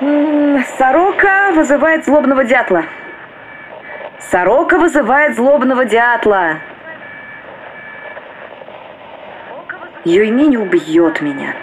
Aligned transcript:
Сорока 0.00 1.50
вызывает 1.52 2.04
злобного 2.04 2.44
дятла. 2.44 2.84
Сорока 4.30 4.78
вызывает 4.78 5.34
злобного 5.34 5.84
дятла. 5.84 6.58
Юйминь 10.04 10.56
убьет 10.56 11.20
меня. 11.20 11.54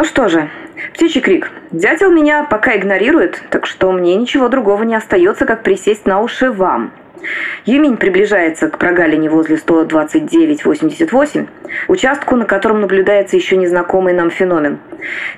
Ну 0.00 0.06
что 0.06 0.28
же, 0.28 0.48
птичий 0.94 1.20
крик. 1.20 1.50
Дятел 1.72 2.10
меня 2.10 2.44
пока 2.44 2.74
игнорирует, 2.74 3.42
так 3.50 3.66
что 3.66 3.92
мне 3.92 4.16
ничего 4.16 4.48
другого 4.48 4.82
не 4.82 4.94
остается, 4.94 5.44
как 5.44 5.62
присесть 5.62 6.06
на 6.06 6.22
уши 6.22 6.50
вам. 6.50 6.90
Юминь 7.66 7.98
приближается 7.98 8.70
к 8.70 8.78
прогалине 8.78 9.28
возле 9.28 9.56
129-88, 9.56 11.48
участку, 11.88 12.36
на 12.36 12.46
котором 12.46 12.80
наблюдается 12.80 13.36
еще 13.36 13.58
незнакомый 13.58 14.14
нам 14.14 14.30
феномен. 14.30 14.78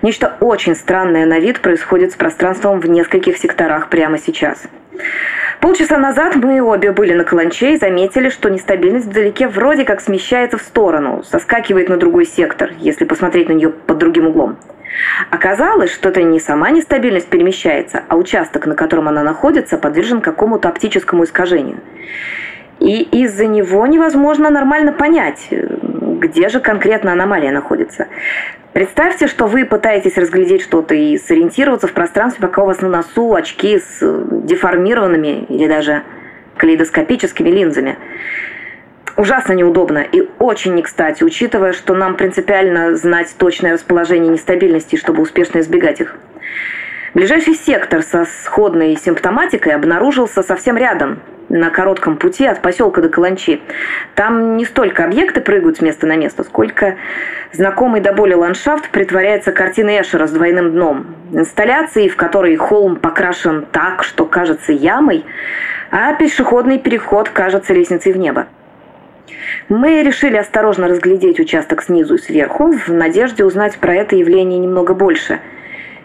Нечто 0.01 0.37
очень 0.39 0.77
странное 0.77 1.27
на 1.27 1.41
вид 1.41 1.59
происходит 1.59 2.13
с 2.13 2.15
пространством 2.15 2.79
в 2.79 2.89
нескольких 2.89 3.39
секторах 3.39 3.89
прямо 3.89 4.17
сейчас. 4.17 4.63
Полчаса 5.63 5.97
назад 5.97 6.35
мы 6.35 6.61
обе 6.61 6.91
были 6.91 7.15
на 7.15 7.23
каланче 7.23 7.75
и 7.75 7.77
заметили, 7.77 8.31
что 8.31 8.49
нестабильность 8.49 9.07
вдалеке 9.07 9.47
вроде 9.47 9.85
как 9.85 10.01
смещается 10.01 10.59
в 10.59 10.63
сторону, 10.63 11.23
соскакивает 11.23 11.89
на 11.89 11.99
другой 11.99 12.27
сектор, 12.27 12.73
если 12.81 13.05
посмотреть 13.05 13.49
на 13.49 13.53
нее 13.53 13.71
под 13.71 13.99
другим 13.99 14.27
углом. 14.27 14.57
Оказалось, 15.31 15.93
что 15.93 16.09
это 16.09 16.21
не 16.25 16.41
сама 16.41 16.71
нестабильность 16.71 17.29
перемещается, 17.29 18.03
а 18.09 18.17
участок, 18.17 18.67
на 18.67 18.75
котором 18.75 19.07
она 19.07 19.23
находится, 19.23 19.79
подвержен 19.79 20.21
какому-то 20.21 20.69
оптическому 20.69 21.23
искажению. 21.23 21.79
И 22.83 23.03
из-за 23.23 23.47
него 23.47 23.87
невозможно 23.87 24.51
нормально 24.51 24.93
понять, 24.93 25.47
где 25.51 26.49
же 26.49 26.59
конкретно 26.59 27.13
аномалия 27.13 27.53
находится. 27.53 28.09
Представьте, 28.73 29.29
что 29.29 29.47
вы 29.47 29.65
пытаетесь 29.65 30.19
разглядеть 30.19 30.63
что-то 30.63 30.93
и 30.93 31.17
сориентироваться 31.17 31.87
в 31.87 31.93
пространстве, 31.93 32.43
пока 32.43 32.65
у 32.65 32.67
вас 32.67 32.81
на 32.81 32.89
носу 32.89 33.35
очки 33.35 33.79
с 33.79 34.01
деформированными 34.01 35.45
или 35.49 35.69
даже 35.69 36.03
калейдоскопическими 36.57 37.51
линзами. 37.51 37.99
Ужасно 39.17 39.53
неудобно 39.53 39.99
и 39.99 40.29
очень 40.41 40.75
не 40.75 40.83
кстати, 40.83 41.23
учитывая, 41.23 41.75
что 41.75 41.95
нам 41.95 42.17
принципиально 42.17 42.97
знать 42.97 43.33
точное 43.39 43.75
расположение 43.75 44.29
нестабильностей, 44.29 44.99
чтобы 44.99 45.23
успешно 45.23 45.61
избегать 45.61 46.01
их. 46.01 46.17
Ближайший 47.15 47.55
сектор 47.55 48.03
со 48.03 48.25
сходной 48.25 48.97
симптоматикой 48.97 49.75
обнаружился 49.75 50.43
совсем 50.43 50.79
рядом, 50.79 51.21
на 51.51 51.69
коротком 51.69 52.17
пути 52.17 52.47
от 52.47 52.63
поселка 52.63 53.03
до 53.03 53.11
Каланчи. 53.11 53.61
Там 54.15 54.57
не 54.57 54.65
столько 54.65 55.05
объекты 55.05 55.43
прыгают 55.43 55.77
с 55.77 55.81
места 55.83 56.07
на 56.07 56.17
место, 56.17 56.43
сколько 56.43 56.97
знакомый 57.53 58.01
до 58.01 58.15
боли 58.15 58.33
ландшафт 58.33 58.89
притворяется 58.89 59.53
картиной 59.53 60.01
Эшера 60.01 60.27
с 60.27 60.31
двойным 60.31 60.71
дном. 60.71 61.15
Инсталляции, 61.33 62.09
в 62.09 62.17
которой 62.17 62.57
холм 62.57 62.97
покрашен 62.97 63.67
так, 63.71 64.05
что 64.05 64.25
кажется 64.25 64.73
ямой, 64.73 65.27
а 65.91 66.15
пешеходный 66.15 66.79
переход 66.79 67.29
кажется 67.29 67.75
лестницей 67.75 68.15
в 68.15 68.17
небо. 68.17 68.47
Мы 69.69 70.03
решили 70.03 70.39
осторожно 70.39 70.89
разглядеть 70.89 71.39
участок 71.39 71.83
снизу 71.83 72.15
и 72.15 72.19
сверху, 72.19 72.73
в 72.73 72.89
надежде 72.89 73.45
узнать 73.45 73.77
про 73.77 73.95
это 73.97 74.17
явление 74.17 74.59
немного 74.59 74.95
больше– 74.95 75.41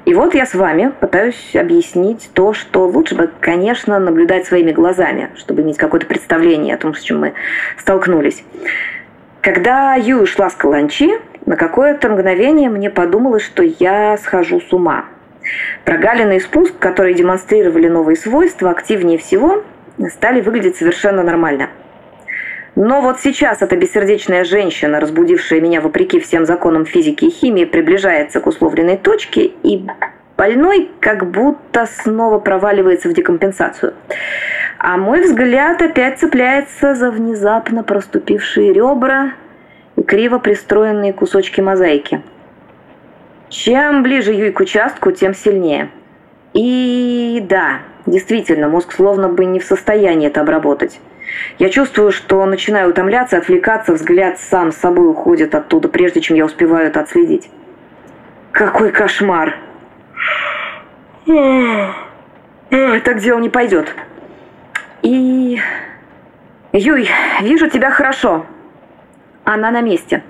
и 0.07 0.13
вот 0.13 0.33
я 0.33 0.45
с 0.45 0.53
вами 0.53 0.93
пытаюсь 1.01 1.53
объяснить 1.53 2.29
то, 2.33 2.53
что 2.53 2.87
лучше 2.87 3.13
бы, 3.13 3.29
конечно, 3.41 3.99
наблюдать 3.99 4.45
своими 4.45 4.71
глазами, 4.71 5.31
чтобы 5.35 5.63
иметь 5.63 5.75
какое-то 5.75 6.05
представление 6.05 6.75
о 6.75 6.77
том, 6.77 6.95
с 6.95 7.01
чем 7.01 7.19
мы 7.19 7.33
столкнулись. 7.77 8.41
Когда 9.41 9.95
Ю 9.95 10.25
шла 10.25 10.49
с 10.49 10.53
каланчи, 10.53 11.11
на 11.45 11.57
какое-то 11.57 12.07
мгновение 12.07 12.69
мне 12.69 12.89
подумалось, 12.89 13.43
что 13.43 13.63
я 13.63 14.15
схожу 14.15 14.61
с 14.61 14.71
ума. 14.71 15.07
Прогалины 15.83 16.39
спуск, 16.39 16.79
которые 16.79 17.13
демонстрировали 17.13 17.89
новые 17.89 18.15
свойства, 18.15 18.71
активнее 18.71 19.17
всего 19.17 19.61
стали 20.07 20.39
выглядеть 20.39 20.77
совершенно 20.77 21.21
нормально– 21.21 21.67
но 22.79 23.01
вот 23.01 23.19
сейчас 23.19 23.63
эта 23.63 23.75
бессердечная 23.75 24.43
женщина, 24.43 24.99
разбудившая 24.99 25.59
меня 25.61 25.81
вопреки 25.81 26.19
всем 26.19 26.45
законам 26.45 26.85
физики 26.85 27.25
и 27.25 27.31
химии, 27.31 27.65
приближается 27.65 28.39
к 28.39 28.45
условленной 28.45 28.97
точке, 28.97 29.45
и 29.63 29.83
больной 30.37 30.87
как 30.99 31.27
будто 31.31 31.87
снова 31.87 32.37
проваливается 32.37 33.09
в 33.09 33.13
декомпенсацию. 33.13 33.95
А 34.77 34.97
мой 34.97 35.23
взгляд 35.23 35.81
опять 35.81 36.19
цепляется 36.19 36.93
за 36.93 37.09
внезапно 37.09 37.81
проступившие 37.81 38.73
ребра 38.73 39.31
и 39.95 40.03
криво 40.03 40.37
пристроенные 40.37 41.13
кусочки 41.13 41.61
мозаики. 41.61 42.21
Чем 43.49 44.03
ближе 44.03 44.33
Юй 44.33 44.51
к 44.51 44.59
участку, 44.59 45.09
тем 45.09 45.33
сильнее. 45.33 45.89
И 46.53 47.43
да, 47.49 47.79
действительно, 48.05 48.67
мозг 48.67 48.91
словно 48.91 49.29
бы 49.29 49.45
не 49.45 49.59
в 49.59 49.65
состоянии 49.65 50.27
это 50.27 50.41
обработать. 50.41 50.99
Я 51.59 51.69
чувствую, 51.69 52.11
что 52.11 52.45
начинаю 52.45 52.89
утомляться, 52.89 53.37
отвлекаться, 53.37 53.93
взгляд 53.93 54.39
сам 54.39 54.71
с 54.71 54.77
собой 54.77 55.09
уходит 55.09 55.55
оттуда, 55.55 55.89
прежде 55.89 56.21
чем 56.21 56.37
я 56.37 56.45
успеваю 56.45 56.87
это 56.87 57.01
отследить. 57.01 57.49
Какой 58.51 58.91
кошмар! 58.91 59.55
Так 62.69 63.19
дело 63.19 63.39
не 63.39 63.49
пойдет. 63.49 63.93
И... 65.01 65.59
Юй, 66.73 67.09
вижу 67.41 67.69
тебя 67.69 67.91
хорошо. 67.91 68.45
Она 69.43 69.71
на 69.71 69.81
месте. 69.81 70.23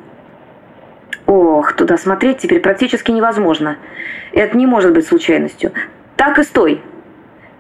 Ох, 1.26 1.74
туда 1.74 1.98
смотреть 1.98 2.38
теперь 2.40 2.60
практически 2.60 3.12
невозможно. 3.12 3.78
Это 4.32 4.56
не 4.58 4.66
может 4.66 4.94
быть 4.94 5.08
случайностью. 5.08 5.72
Так 6.16 6.40
и 6.40 6.44
стой. 6.44 6.82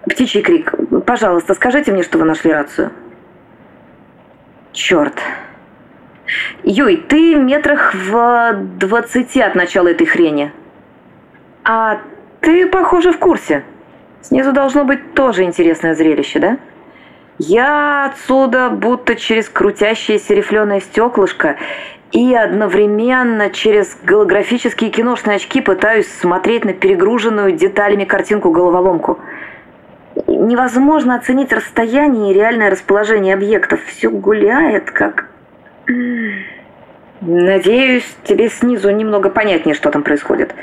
Птичий 0.06 0.42
крик. 0.42 0.74
Пожалуйста, 1.06 1.54
скажите 1.54 1.92
мне, 1.92 2.04
что 2.04 2.18
вы 2.18 2.26
нашли 2.26 2.52
рацию. 2.52 2.92
Черт. 4.78 5.20
Юй, 6.64 6.98
ты 6.98 7.34
метрах 7.34 7.96
в 7.96 8.54
двадцати 8.78 9.42
от 9.42 9.56
начала 9.56 9.88
этой 9.88 10.06
хрени. 10.06 10.52
А 11.64 12.00
ты, 12.42 12.68
похоже, 12.68 13.12
в 13.12 13.18
курсе. 13.18 13.64
Снизу 14.22 14.54
должно 14.54 14.86
быть 14.86 15.16
тоже 15.16 15.46
интересное 15.46 15.96
зрелище, 15.96 16.38
да? 16.38 16.58
Я 17.40 18.06
отсюда 18.06 18.70
будто 18.70 19.16
через 19.16 19.50
крутящееся 19.50 20.36
рифленое 20.36 20.80
стеклышко 20.80 21.58
и 22.12 22.36
одновременно 22.36 23.50
через 23.50 23.98
голографические 24.04 24.92
киношные 24.92 25.38
очки 25.38 25.60
пытаюсь 25.60 26.08
смотреть 26.08 26.66
на 26.66 26.74
перегруженную 26.74 27.52
деталями 27.52 28.04
картинку-головоломку– 28.04 29.18
невозможно 30.28 31.16
оценить 31.16 31.54
расстояние 31.54 32.32
и 32.32 32.34
реальное 32.34 32.70
расположение 32.70 33.34
объектов. 33.34 33.80
Все 33.86 34.10
гуляет, 34.10 34.92
как... 34.92 35.30
Надеюсь, 37.20 38.06
тебе 38.24 38.50
снизу 38.50 38.92
немного 38.92 39.30
понятнее, 39.30 39.74
что 39.74 39.90
там 39.90 40.04
происходит. 40.04 40.54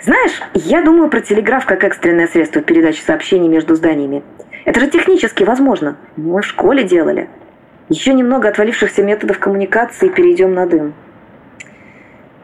Знаешь, 0.00 0.40
я 0.54 0.80
думаю 0.80 1.10
про 1.10 1.20
телеграф 1.20 1.66
как 1.66 1.82
экстренное 1.82 2.28
средство 2.28 2.62
передачи 2.62 3.00
сообщений 3.00 3.48
между 3.48 3.74
зданиями. 3.74 4.22
Это 4.64 4.78
же 4.78 4.88
технически 4.88 5.42
возможно. 5.42 5.96
Мы 6.16 6.42
в 6.42 6.46
школе 6.46 6.84
делали. 6.84 7.28
Еще 7.88 8.14
немного 8.14 8.48
отвалившихся 8.48 9.02
методов 9.02 9.38
коммуникации 9.38 10.08
перейдем 10.08 10.54
на 10.54 10.66
дым. 10.66 10.94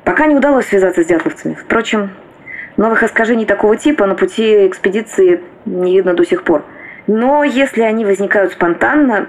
Пока 0.02 0.26
не 0.26 0.34
удалось 0.34 0.66
связаться 0.66 1.02
с 1.02 1.06
дятловцами. 1.06 1.54
Впрочем, 1.54 2.10
Новых 2.76 3.04
искажений 3.04 3.46
такого 3.46 3.76
типа 3.76 4.04
на 4.06 4.16
пути 4.16 4.66
экспедиции 4.66 5.40
не 5.64 5.96
видно 5.96 6.14
до 6.14 6.24
сих 6.24 6.44
пор. 6.44 6.64
Но 7.06 7.44
если 7.44 7.82
они 7.82 8.04
возникают 8.04 8.52
спонтанно, 8.52 9.28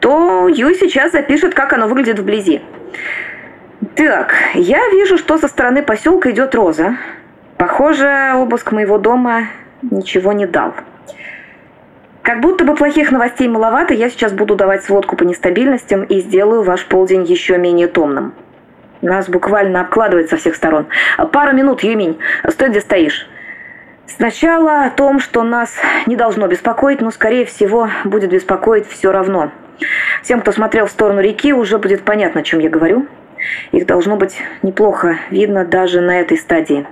то 0.00 0.48
Юй 0.48 0.74
сейчас 0.74 1.12
запишет, 1.12 1.54
как 1.54 1.72
оно 1.72 1.88
выглядит 1.88 2.18
вблизи. 2.18 2.62
Так, 3.94 4.34
я 4.54 4.88
вижу, 4.90 5.16
что 5.16 5.38
со 5.38 5.48
стороны 5.48 5.82
поселка 5.82 6.30
идет 6.30 6.54
Роза. 6.54 6.96
Похоже, 7.56 8.32
обыск 8.34 8.72
моего 8.72 8.98
дома 8.98 9.48
ничего 9.82 10.32
не 10.32 10.46
дал. 10.46 10.74
Как 12.22 12.40
будто 12.40 12.64
бы 12.64 12.76
плохих 12.76 13.10
новостей 13.10 13.48
маловато, 13.48 13.94
я 13.94 14.08
сейчас 14.08 14.32
буду 14.32 14.54
давать 14.54 14.84
сводку 14.84 15.16
по 15.16 15.24
нестабильностям 15.24 16.04
и 16.04 16.20
сделаю 16.20 16.62
ваш 16.62 16.86
полдень 16.86 17.24
еще 17.24 17.58
менее 17.58 17.88
томным. 17.88 18.34
Нас 19.00 19.28
буквально 19.28 19.80
обкладывает 19.80 20.30
со 20.30 20.36
всех 20.36 20.54
сторон. 20.54 20.86
Пару 21.32 21.52
минут, 21.52 21.82
Юминь. 21.82 22.18
Стой, 22.48 22.68
где 22.68 22.80
стоишь. 22.80 23.26
Сначала 24.06 24.84
о 24.84 24.90
том, 24.90 25.20
что 25.20 25.42
нас 25.42 25.74
не 26.06 26.16
должно 26.16 26.46
беспокоить, 26.46 27.00
но, 27.00 27.10
скорее 27.10 27.44
всего, 27.44 27.88
будет 28.04 28.30
беспокоить 28.30 28.88
все 28.88 29.12
равно. 29.12 29.50
Всем, 30.22 30.40
кто 30.40 30.52
смотрел 30.52 30.86
в 30.86 30.90
сторону 30.90 31.20
реки, 31.20 31.52
уже 31.52 31.78
будет 31.78 32.02
понятно, 32.02 32.40
о 32.40 32.44
чем 32.44 32.60
я 32.60 32.68
говорю. 32.68 33.06
Их 33.72 33.86
должно 33.86 34.16
быть 34.16 34.40
неплохо 34.62 35.18
видно 35.30 35.64
даже 35.64 36.00
на 36.00 36.20
этой 36.20 36.36
стадии. 36.36 36.86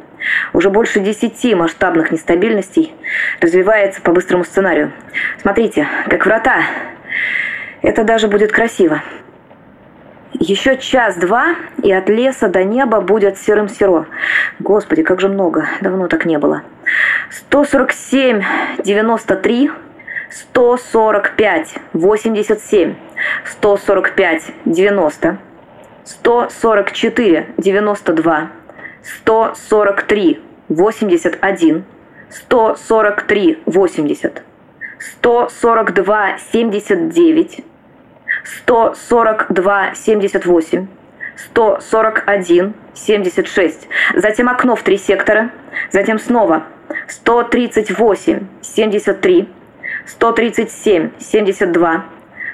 Уже 0.52 0.70
больше 0.70 1.00
десяти 1.00 1.54
масштабных 1.54 2.10
нестабильностей 2.10 2.94
развивается 3.40 4.02
по 4.02 4.12
быстрому 4.12 4.44
сценарию. 4.44 4.92
Смотрите, 5.40 5.88
как 6.08 6.26
врата. 6.26 6.62
Это 7.82 8.04
даже 8.04 8.28
будет 8.28 8.52
красиво. 8.52 9.02
Еще 10.32 10.77
час-два, 10.77 11.56
и 11.82 11.93
от 11.93 12.09
леса 12.09 12.49
до 12.49 12.62
неба 12.62 13.00
будет 13.00 13.37
серым 13.37 13.69
серо. 13.69 14.06
Господи, 14.61 15.03
как 15.03 15.21
же 15.21 15.29
много. 15.29 15.67
Давно 15.81 16.06
так 16.06 16.25
не 16.25 16.38
было. 16.38 16.62
147, 17.31 18.43
93, 18.85 19.71
145, 20.31 21.75
87, 21.93 22.94
145, 23.44 24.43
90, 24.65 25.38
144, 26.05 27.47
92, 27.59 28.50
143, 29.03 30.41
81, 30.69 31.85
143, 32.31 33.59
80, 33.67 34.43
142, 35.00 36.38
79, 36.53 37.65
142, 38.44 39.94
78, 39.94 40.87
141, 41.37 42.75
76. 42.94 43.88
Затем 44.14 44.48
окно 44.48 44.76
в 44.76 44.82
три 44.82 44.98
сектора. 44.98 45.50
Затем 45.90 46.19
снова 46.19 46.64
138, 47.08 48.46
73, 48.62 49.48
137, 50.06 51.10
72, 51.19 52.04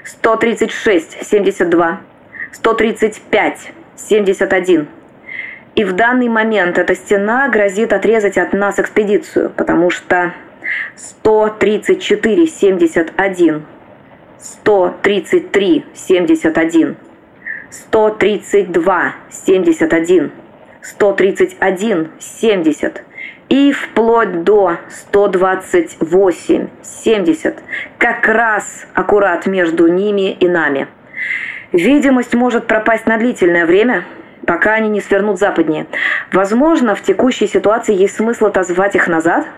136, 0.05 1.25
72, 1.25 2.01
135, 2.53 3.71
71. 3.95 4.87
И 5.75 5.83
в 5.83 5.93
данный 5.93 6.27
момент 6.27 6.77
эта 6.77 6.95
стена 6.95 7.49
грозит 7.49 7.93
отрезать 7.93 8.37
от 8.37 8.53
нас 8.53 8.79
экспедицию, 8.79 9.51
потому 9.55 9.89
что 9.91 10.33
134, 10.95 12.47
71, 12.47 13.65
133, 14.39 15.85
71, 15.93 16.95
132, 17.71 19.15
71, 19.29 20.31
131, 20.81 22.11
70 22.19 23.03
и 23.49 23.71
вплоть 23.71 24.43
до 24.43 24.77
128, 24.89 26.67
70, 26.81 27.63
как 27.97 28.27
раз 28.27 28.85
аккурат 28.93 29.47
между 29.47 29.87
ними 29.87 30.33
и 30.33 30.47
нами. 30.47 30.87
Видимость 31.71 32.33
может 32.33 32.67
пропасть 32.67 33.07
на 33.07 33.17
длительное 33.17 33.65
время, 33.65 34.05
пока 34.45 34.73
они 34.73 34.89
не 34.89 35.01
свернут 35.01 35.39
западнее. 35.39 35.87
Возможно, 36.31 36.93
в 36.93 37.01
текущей 37.01 37.47
ситуации 37.47 37.95
есть 37.95 38.15
смысл 38.15 38.45
отозвать 38.45 38.95
их 38.95 39.07
назад– 39.07 39.47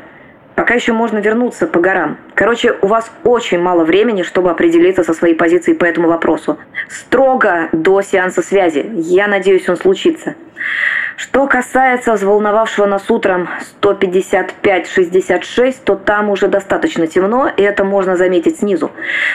Пока 0.59 0.73
еще 0.73 0.91
можно 0.91 1.19
вернуться 1.19 1.67
по 1.67 1.79
горам. 1.79 2.17
Короче, 2.35 2.75
у 2.81 2.87
вас 2.87 3.09
очень 3.23 3.59
мало 3.61 3.85
времени, 3.85 4.23
чтобы 4.23 4.51
определиться 4.51 5.05
со 5.05 5.13
своей 5.13 5.33
позицией 5.33 5.77
по 5.77 5.85
этому 5.85 6.09
вопросу. 6.09 6.59
Строго 6.89 7.69
до 7.71 8.01
сеанса 8.01 8.41
связи. 8.41 8.85
Я 8.93 9.29
надеюсь, 9.29 9.69
он 9.69 9.77
случится. 9.77 10.35
Что 11.15 11.47
касается 11.47 12.11
взволновавшего 12.11 12.87
нас 12.87 13.09
утром 13.09 13.47
155-66, 13.81 15.77
то 15.85 15.95
там 15.95 16.29
уже 16.29 16.49
достаточно 16.49 17.07
темно, 17.07 17.49
и 17.55 17.61
это 17.61 17.85
можно 17.85 18.17
заметить 18.17 18.59
снизу. 18.59 18.91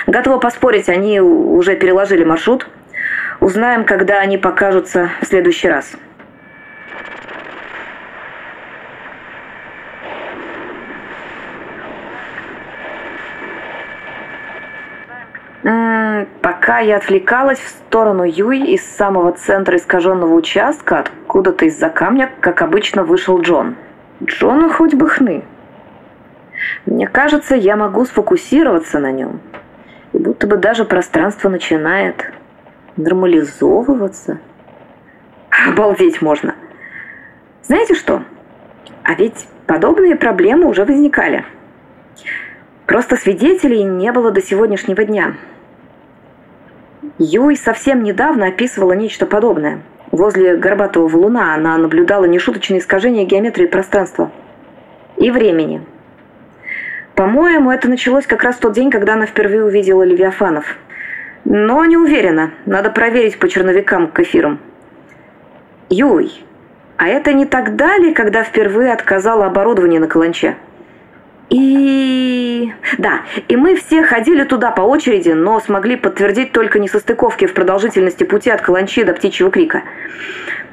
Готова 0.06 0.38
поспорить, 0.38 0.90
они 0.90 1.22
уже 1.22 1.74
переложили 1.76 2.24
маршрут. 2.24 2.68
Узнаем, 3.40 3.84
когда 3.84 4.18
они 4.18 4.36
покажутся 4.36 5.08
в 5.22 5.26
следующий 5.26 5.70
раз. 5.70 5.96
Пока 16.42 16.78
я 16.78 16.96
отвлекалась 16.96 17.58
в 17.58 17.68
сторону 17.68 18.24
Юй 18.24 18.60
из 18.60 18.84
самого 18.84 19.32
центра 19.32 19.76
искаженного 19.76 20.34
участка, 20.34 21.00
откуда-то 21.00 21.66
из-за 21.66 21.88
камня, 21.88 22.30
как 22.40 22.62
обычно, 22.62 23.04
вышел 23.04 23.40
Джон. 23.40 23.76
Джону 24.22 24.70
хоть 24.70 24.94
бы 24.94 25.08
хны. 25.08 25.44
Мне 26.86 27.06
кажется, 27.06 27.54
я 27.54 27.76
могу 27.76 28.04
сфокусироваться 28.04 28.98
на 28.98 29.10
нем. 29.10 29.40
И 30.12 30.18
будто 30.18 30.46
бы 30.46 30.56
даже 30.56 30.84
пространство 30.84 31.48
начинает 31.48 32.32
нормализовываться. 32.96 34.38
Обалдеть 35.68 36.22
можно. 36.22 36.54
Знаете 37.62 37.94
что? 37.94 38.22
А 39.02 39.14
ведь 39.14 39.48
подобные 39.66 40.16
проблемы 40.16 40.66
уже 40.66 40.84
возникали. 40.84 41.44
Просто 42.86 43.16
свидетелей 43.16 43.82
не 43.82 44.12
было 44.12 44.30
до 44.30 44.42
сегодняшнего 44.42 45.04
дня. 45.04 45.34
Юй 47.18 47.56
совсем 47.56 48.02
недавно 48.02 48.46
описывала 48.46 48.92
нечто 48.92 49.24
подобное. 49.24 49.80
Возле 50.10 50.56
горбатого 50.56 51.06
валуна 51.06 51.54
она 51.54 51.78
наблюдала 51.78 52.24
нешуточное 52.24 52.80
искажение 52.80 53.24
геометрии 53.24 53.66
пространства 53.66 54.32
и 55.16 55.30
времени. 55.30 55.84
По-моему, 57.14 57.70
это 57.70 57.88
началось 57.88 58.26
как 58.26 58.42
раз 58.42 58.56
в 58.56 58.60
тот 58.60 58.72
день, 58.72 58.90
когда 58.90 59.14
она 59.14 59.26
впервые 59.26 59.64
увидела 59.64 60.02
Левиафанов. 60.02 60.64
Но 61.44 61.84
не 61.84 61.96
уверена. 61.96 62.50
Надо 62.66 62.90
проверить 62.90 63.38
по 63.38 63.48
черновикам 63.48 64.08
к 64.08 64.18
эфирам. 64.18 64.58
Юй, 65.90 66.32
а 66.96 67.06
это 67.06 67.32
не 67.32 67.46
тогда 67.46 67.96
ли, 67.96 68.12
когда 68.12 68.42
впервые 68.42 68.92
отказала 68.92 69.46
оборудование 69.46 70.00
на 70.00 70.08
каланче? 70.08 70.56
И... 71.54 72.72
Да, 72.98 73.20
и 73.46 73.54
мы 73.54 73.76
все 73.76 74.02
ходили 74.02 74.42
туда 74.42 74.72
по 74.72 74.80
очереди, 74.80 75.30
но 75.30 75.60
смогли 75.60 75.94
подтвердить 75.94 76.50
только 76.50 76.80
несостыковки 76.80 77.46
в 77.46 77.54
продолжительности 77.54 78.24
пути 78.24 78.50
от 78.50 78.60
Каланчи 78.60 79.04
до 79.04 79.12
Птичьего 79.12 79.52
Крика. 79.52 79.84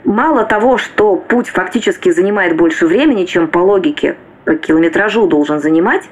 Мало 0.06 0.44
того, 0.44 0.80
что 0.80 1.16
путь 1.18 1.50
фактически 1.50 2.10
занимает 2.10 2.56
больше 2.56 2.88
времени, 2.88 3.26
чем 3.26 3.48
по 3.48 3.60
логике 3.60 4.16
по 4.44 4.56
километражу 4.56 5.28
должен 5.28 5.60
занимать, 5.60 6.10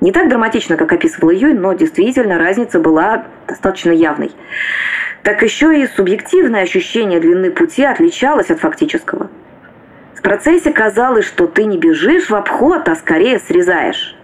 не 0.00 0.10
так 0.10 0.28
драматично, 0.28 0.76
как 0.76 0.92
описывала 0.92 1.30
Юй, 1.30 1.52
но 1.52 1.72
действительно 1.74 2.38
разница 2.38 2.80
была 2.80 3.26
достаточно 3.46 3.92
явной. 3.92 4.32
Так 5.22 5.44
еще 5.44 5.80
и 5.80 5.86
субъективное 5.86 6.62
ощущение 6.62 7.20
длины 7.20 7.52
пути 7.52 7.84
отличалось 7.84 8.50
от 8.50 8.58
фактического. 8.58 9.30
В 10.18 10.20
процессе 10.20 10.72
казалось, 10.72 11.24
что 11.24 11.46
ты 11.46 11.64
не 11.64 11.78
бежишь 11.78 12.28
в 12.28 12.34
обход, 12.34 12.88
а 12.88 12.96
скорее 12.96 13.38
срезаешь. 13.38 14.16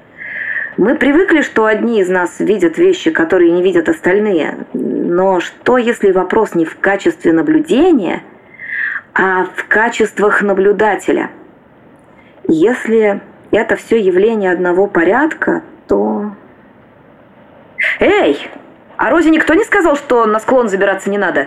Мы 0.77 0.97
привыкли, 0.97 1.41
что 1.41 1.67
одни 1.67 2.01
из 2.01 2.09
нас 2.09 2.41
видят 2.41 2.79
вещи, 2.79 3.13
которые 3.13 3.53
не 3.53 3.63
видят 3.63 3.89
остальные. 3.89 4.67
Но 4.73 5.39
что, 5.39 5.79
если 5.79 6.11
вопрос 6.11 6.57
не 6.57 6.65
в 6.65 6.77
качестве 6.81 7.33
наблюдения, 7.33 8.25
а 9.15 9.45
в 9.55 9.69
качествах 9.69 10.43
наблюдателя? 10.43 11.31
Если 12.49 13.21
это 13.53 13.77
все 13.77 14.01
явление 14.01 14.51
одного 14.51 14.89
порядка, 14.89 15.63
то... 15.87 16.33
Эй! 18.01 18.51
А 18.97 19.11
Розе 19.11 19.31
никто 19.31 19.55
не 19.55 19.63
сказал, 19.63 19.95
что 19.95 20.27
на 20.27 20.41
склон 20.41 20.69
забираться 20.69 21.09
не 21.09 21.19
надо? 21.19 21.47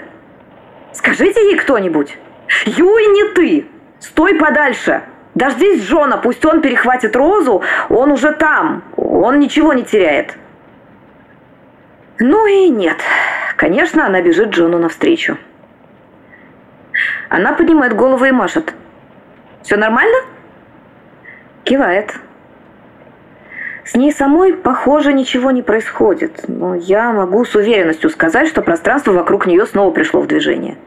Скажите 0.93 1.41
ей 1.41 1.57
кто-нибудь. 1.57 2.17
Юй, 2.65 3.07
не 3.07 3.33
ты! 3.33 3.67
Стой 3.99 4.35
подальше! 4.35 5.03
Дождись 5.35 5.83
Джона, 5.83 6.17
пусть 6.17 6.43
он 6.45 6.61
перехватит 6.61 7.15
Розу, 7.15 7.61
он 7.89 8.11
уже 8.11 8.31
там, 8.31 8.83
он 8.95 9.39
ничего 9.39 9.73
не 9.73 9.83
теряет. 9.83 10.35
Ну 12.17 12.47
и 12.47 12.69
нет. 12.69 12.97
Конечно, 13.55 14.07
она 14.07 14.21
бежит 14.21 14.49
Джону 14.49 14.79
навстречу. 14.79 15.37
Она 17.29 17.53
поднимает 17.53 17.95
голову 17.95 18.25
и 18.25 18.31
машет. 18.31 18.73
«Все 19.61 19.75
нормально?» 19.75 20.17
Кивает. 21.63 22.13
С 23.85 23.95
ней 23.95 24.11
самой, 24.11 24.53
похоже, 24.53 25.13
ничего 25.13 25.51
не 25.51 25.61
происходит, 25.61 26.45
но 26.47 26.75
я 26.75 27.11
могу 27.11 27.45
с 27.45 27.55
уверенностью 27.55 28.09
сказать, 28.09 28.47
что 28.47 28.61
пространство 28.61 29.11
вокруг 29.11 29.45
нее 29.45 29.65
снова 29.65 29.91
пришло 29.91 30.21
в 30.21 30.27
движение. 30.27 30.77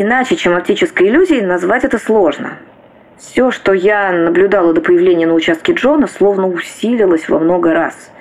Иначе, 0.00 0.36
чем 0.36 0.54
оптической 0.54 1.08
иллюзией, 1.08 1.40
назвать 1.40 1.82
это 1.82 1.98
сложно. 1.98 2.58
Все, 3.16 3.50
что 3.50 3.72
я 3.72 4.12
наблюдала 4.12 4.72
до 4.72 4.80
появления 4.80 5.26
на 5.26 5.34
участке 5.34 5.72
Джона, 5.72 6.06
словно 6.06 6.46
усилилось 6.46 7.28
во 7.28 7.40
много 7.40 7.74
раз. 7.74 8.12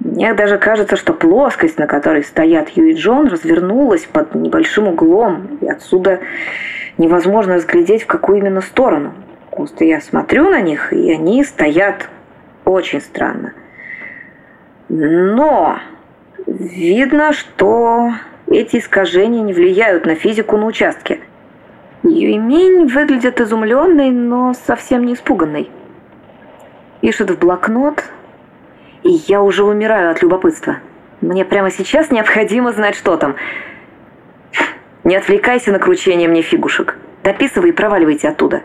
Мне 0.00 0.34
даже 0.34 0.58
кажется, 0.58 0.96
что 0.96 1.14
плоскость, 1.14 1.78
на 1.78 1.86
которой 1.86 2.22
стоят 2.22 2.68
Ю 2.76 2.84
и 2.84 2.92
Джон, 2.96 3.28
развернулась 3.28 4.04
под 4.04 4.34
небольшим 4.34 4.88
углом, 4.88 5.56
и 5.62 5.70
отсюда 5.70 6.20
невозможно 6.98 7.54
разглядеть, 7.54 8.02
в 8.02 8.06
какую 8.06 8.40
именно 8.40 8.60
сторону. 8.60 9.14
Просто 9.52 9.86
я 9.86 10.02
смотрю 10.02 10.50
на 10.50 10.60
них, 10.60 10.92
и 10.92 11.10
они 11.10 11.44
стоят 11.44 12.10
очень 12.66 13.00
странно. 13.00 13.54
Но 14.90 15.78
видно, 16.46 17.32
что 17.32 18.12
эти 18.56 18.76
искажения 18.76 19.42
не 19.42 19.52
влияют 19.52 20.06
на 20.06 20.14
физику 20.14 20.56
на 20.56 20.66
участке. 20.66 21.20
Юйминь 22.02 22.86
выглядит 22.86 23.40
изумленной, 23.40 24.10
но 24.10 24.54
совсем 24.66 25.04
не 25.04 25.14
испуганной. 25.14 25.70
Пишет 27.00 27.30
в 27.30 27.38
блокнот, 27.38 28.04
и 29.02 29.10
я 29.26 29.42
уже 29.42 29.64
умираю 29.64 30.10
от 30.10 30.22
любопытства. 30.22 30.76
Мне 31.20 31.44
прямо 31.44 31.70
сейчас 31.70 32.10
необходимо 32.10 32.72
знать, 32.72 32.94
что 32.94 33.16
там. 33.16 33.36
Не 35.02 35.16
отвлекайся 35.16 35.72
на 35.72 35.78
кручение 35.78 36.28
мне 36.28 36.42
фигушек. 36.42 36.96
Дописывай 37.22 37.70
и 37.70 37.72
проваливайте 37.72 38.28
оттуда. 38.28 38.62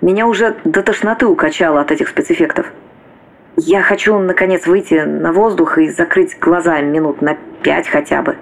Меня 0.00 0.26
уже 0.26 0.56
до 0.64 0.82
тошноты 0.82 1.26
укачало 1.26 1.80
от 1.80 1.90
этих 1.90 2.08
спецэффектов. 2.08 2.72
Я 3.56 3.82
хочу, 3.82 4.18
наконец, 4.18 4.66
выйти 4.66 4.94
на 4.94 5.32
воздух 5.32 5.78
и 5.78 5.88
закрыть 5.88 6.38
глаза 6.38 6.80
минут 6.80 7.20
на 7.20 7.36
пять 7.62 7.88
хотя 7.88 8.22
бы. 8.22 8.36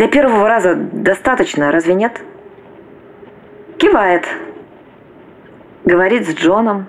Для 0.00 0.08
первого 0.08 0.48
раза 0.48 0.76
достаточно, 0.76 1.70
разве 1.70 1.92
нет? 1.92 2.22
Кивает. 3.76 4.26
Говорит 5.84 6.26
с 6.26 6.34
Джоном. 6.34 6.86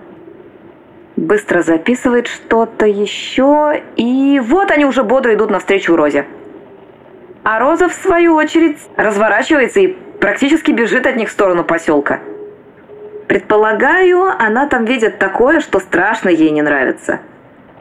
Быстро 1.18 1.62
записывает 1.62 2.28
что-то 2.28 2.86
еще. 2.86 3.84
И 3.98 4.40
вот 4.42 4.72
они 4.72 4.86
уже 4.86 5.04
бодро 5.04 5.34
идут 5.34 5.50
навстречу 5.50 5.98
Розе. 5.98 6.26
А 7.44 7.60
Роза, 7.60 7.90
в 7.90 7.94
свою 7.94 8.34
очередь, 8.36 8.80
разворачивается 8.96 9.82
и 9.82 9.88
практически 10.22 10.72
бежит 10.72 11.06
от 11.06 11.18
них 11.18 11.28
в 11.28 11.34
сторону 11.34 11.66
поселка. 11.66 12.22
Предполагаю, 13.28 14.24
она 14.40 14.68
там 14.68 14.86
видит 14.86 15.20
такое, 15.20 15.60
что 15.60 15.82
страшно 15.82 16.30
ей 16.30 16.52
не 16.52 16.62
нравится. 16.62 17.20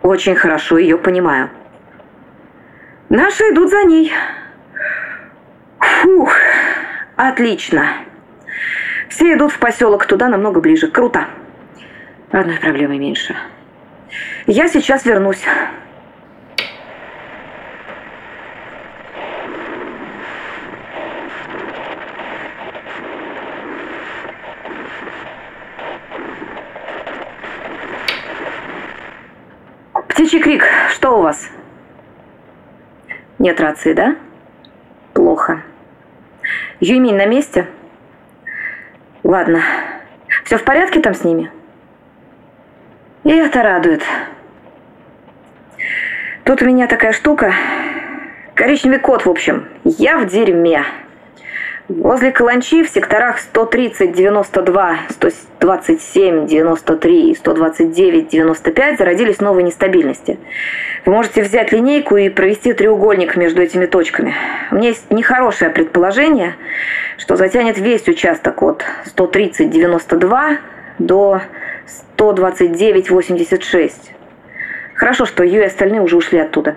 Очень 0.03 0.35
хорошо 0.35 0.77
ее 0.77 0.99
понимаю. 0.99 1.51
Наши 3.11 3.45
идут 3.45 3.71
за 3.71 3.85
ней. 3.85 4.13
Фух, 6.01 6.33
отлично. 7.17 7.93
Все 9.11 9.35
идут 9.35 9.53
в 9.53 9.59
поселок 9.59 10.07
туда 10.07 10.29
намного 10.29 10.61
ближе. 10.63 10.89
Круто. 10.89 11.27
Одной 12.31 12.57
проблемой 12.57 12.99
меньше. 12.99 13.37
Я 14.47 14.69
сейчас 14.69 15.05
вернусь. 15.05 15.45
Птичий 30.09 30.41
крик, 30.41 30.65
что 30.95 31.19
у 31.19 31.23
вас? 31.23 31.51
Нет 33.39 33.61
рации, 33.61 33.93
да? 33.93 34.17
Плохо. 35.13 35.63
Юмин 36.81 37.19
на 37.19 37.27
месте? 37.27 37.67
Ладно. 39.23 39.63
Все 40.45 40.57
в 40.57 40.65
порядке 40.65 41.01
там 41.01 41.15
с 41.15 41.25
ними? 41.25 41.51
И 43.25 43.31
это 43.31 43.63
радует. 43.63 44.03
Тут 46.45 46.63
у 46.63 46.65
меня 46.65 46.87
такая 46.87 47.13
штука. 47.13 47.53
Коричневый 48.55 48.99
кот, 48.99 49.27
в 49.27 49.31
общем. 49.31 49.69
Я 49.85 50.19
в 50.19 50.27
дерьме. 50.27 50.85
Возле 51.91 52.31
Каланчи 52.31 52.85
в 52.85 52.89
секторах 52.89 53.41
130, 53.41 54.13
92, 54.13 54.97
127, 55.09 56.47
93 56.47 57.31
и 57.33 57.35
129, 57.35 58.29
95 58.29 58.99
зародились 58.99 59.41
новые 59.41 59.65
нестабильности. 59.65 60.39
Вы 61.05 61.13
можете 61.13 61.43
взять 61.43 61.73
линейку 61.73 62.17
и 62.17 62.29
провести 62.29 62.75
треугольник 62.75 63.35
между 63.35 63.61
этими 63.61 63.87
точками. 63.87 64.35
У 64.71 64.77
меня 64.77 64.91
есть 64.91 65.11
нехорошее 65.11 65.73
предположение, 65.73 66.55
что 67.19 67.35
затянет 67.35 67.77
весь 67.77 68.07
участок 68.07 68.63
от 68.63 68.85
130, 69.07 69.69
92 69.69 70.59
до 71.01 71.41
129, 72.15 73.11
86. 73.11 74.13
Хорошо, 74.95 75.27
что 75.27 75.43
Ю 75.43 75.61
и 75.61 75.65
остальные 75.65 76.03
уже 76.03 76.17
ушли 76.17 76.39
оттуда. 76.39 76.77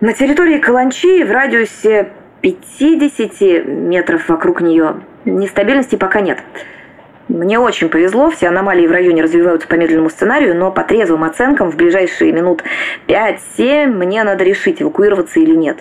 На 0.00 0.14
территории 0.14 0.56
Каланчи 0.56 1.24
в 1.24 1.30
радиусе 1.30 2.08
50 2.42 3.66
метров 3.66 4.28
вокруг 4.28 4.60
нее 4.60 4.96
нестабильности 5.24 5.96
пока 5.96 6.20
нет. 6.20 6.38
Мне 7.28 7.60
очень 7.60 7.88
повезло, 7.88 8.30
все 8.30 8.48
аномалии 8.48 8.88
в 8.88 8.90
районе 8.90 9.22
развиваются 9.22 9.68
по 9.68 9.74
медленному 9.74 10.10
сценарию, 10.10 10.56
но 10.56 10.72
по 10.72 10.82
трезвым 10.82 11.22
оценкам 11.22 11.70
в 11.70 11.76
ближайшие 11.76 12.32
минут 12.32 12.64
5-7 13.06 13.86
мне 13.86 14.24
надо 14.24 14.42
решить, 14.42 14.82
эвакуироваться 14.82 15.38
или 15.38 15.54
нет. 15.54 15.78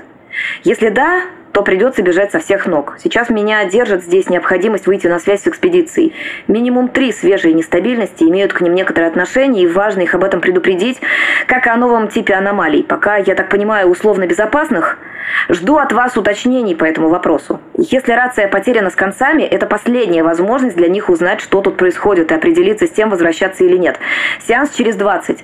Если 0.63 0.89
да, 0.89 1.23
то 1.51 1.63
придется 1.63 2.01
бежать 2.01 2.32
со 2.32 2.39
всех 2.39 2.65
ног. 2.65 2.96
Сейчас 3.01 3.29
меня 3.29 3.65
держит 3.65 4.03
здесь 4.03 4.29
необходимость 4.29 4.88
выйти 4.88 5.08
на 5.08 5.20
связь 5.20 5.44
с 5.44 5.48
экспедицией. 5.48 6.13
Минимум 6.48 6.89
три 6.89 7.12
свежие 7.12 7.53
нестабильности 7.53 8.24
имеют 8.24 8.53
к 8.53 8.62
ним 8.62 8.75
некоторое 8.75 9.08
отношение, 9.08 9.63
и 9.63 9.68
важно 9.68 10.01
их 10.01 10.13
об 10.13 10.24
этом 10.24 10.41
предупредить, 10.41 11.00
как 11.48 11.65
и 11.68 11.70
о 11.70 11.75
новом 11.75 12.08
типе 12.08 12.36
аномалий. 12.36 12.84
Пока, 12.84 13.18
я 13.18 13.36
так 13.36 13.50
понимаю, 13.50 13.88
условно 13.89 14.27
безопасных, 14.27 15.00
жду 15.48 15.77
от 15.77 15.91
вас 15.91 16.18
уточнений 16.18 16.75
по 16.75 16.86
этому 16.86 17.10
вопросу. 17.10 17.60
Если 17.75 18.12
рация 18.12 18.48
потеряна 18.48 18.89
с 18.89 18.96
концами, 18.96 19.44
это 19.44 19.65
последняя 19.65 20.24
возможность 20.24 20.75
для 20.75 20.88
них 20.88 21.10
узнать, 21.10 21.41
что 21.41 21.62
тут 21.62 21.77
происходит, 21.77 22.32
и 22.32 22.36
определиться 22.36 22.88
с 22.88 22.91
тем, 22.91 23.10
возвращаться 23.10 23.63
или 23.63 23.77
нет. 23.77 24.00
Сеанс 24.48 24.72
через 24.72 24.96
20. 24.96 25.44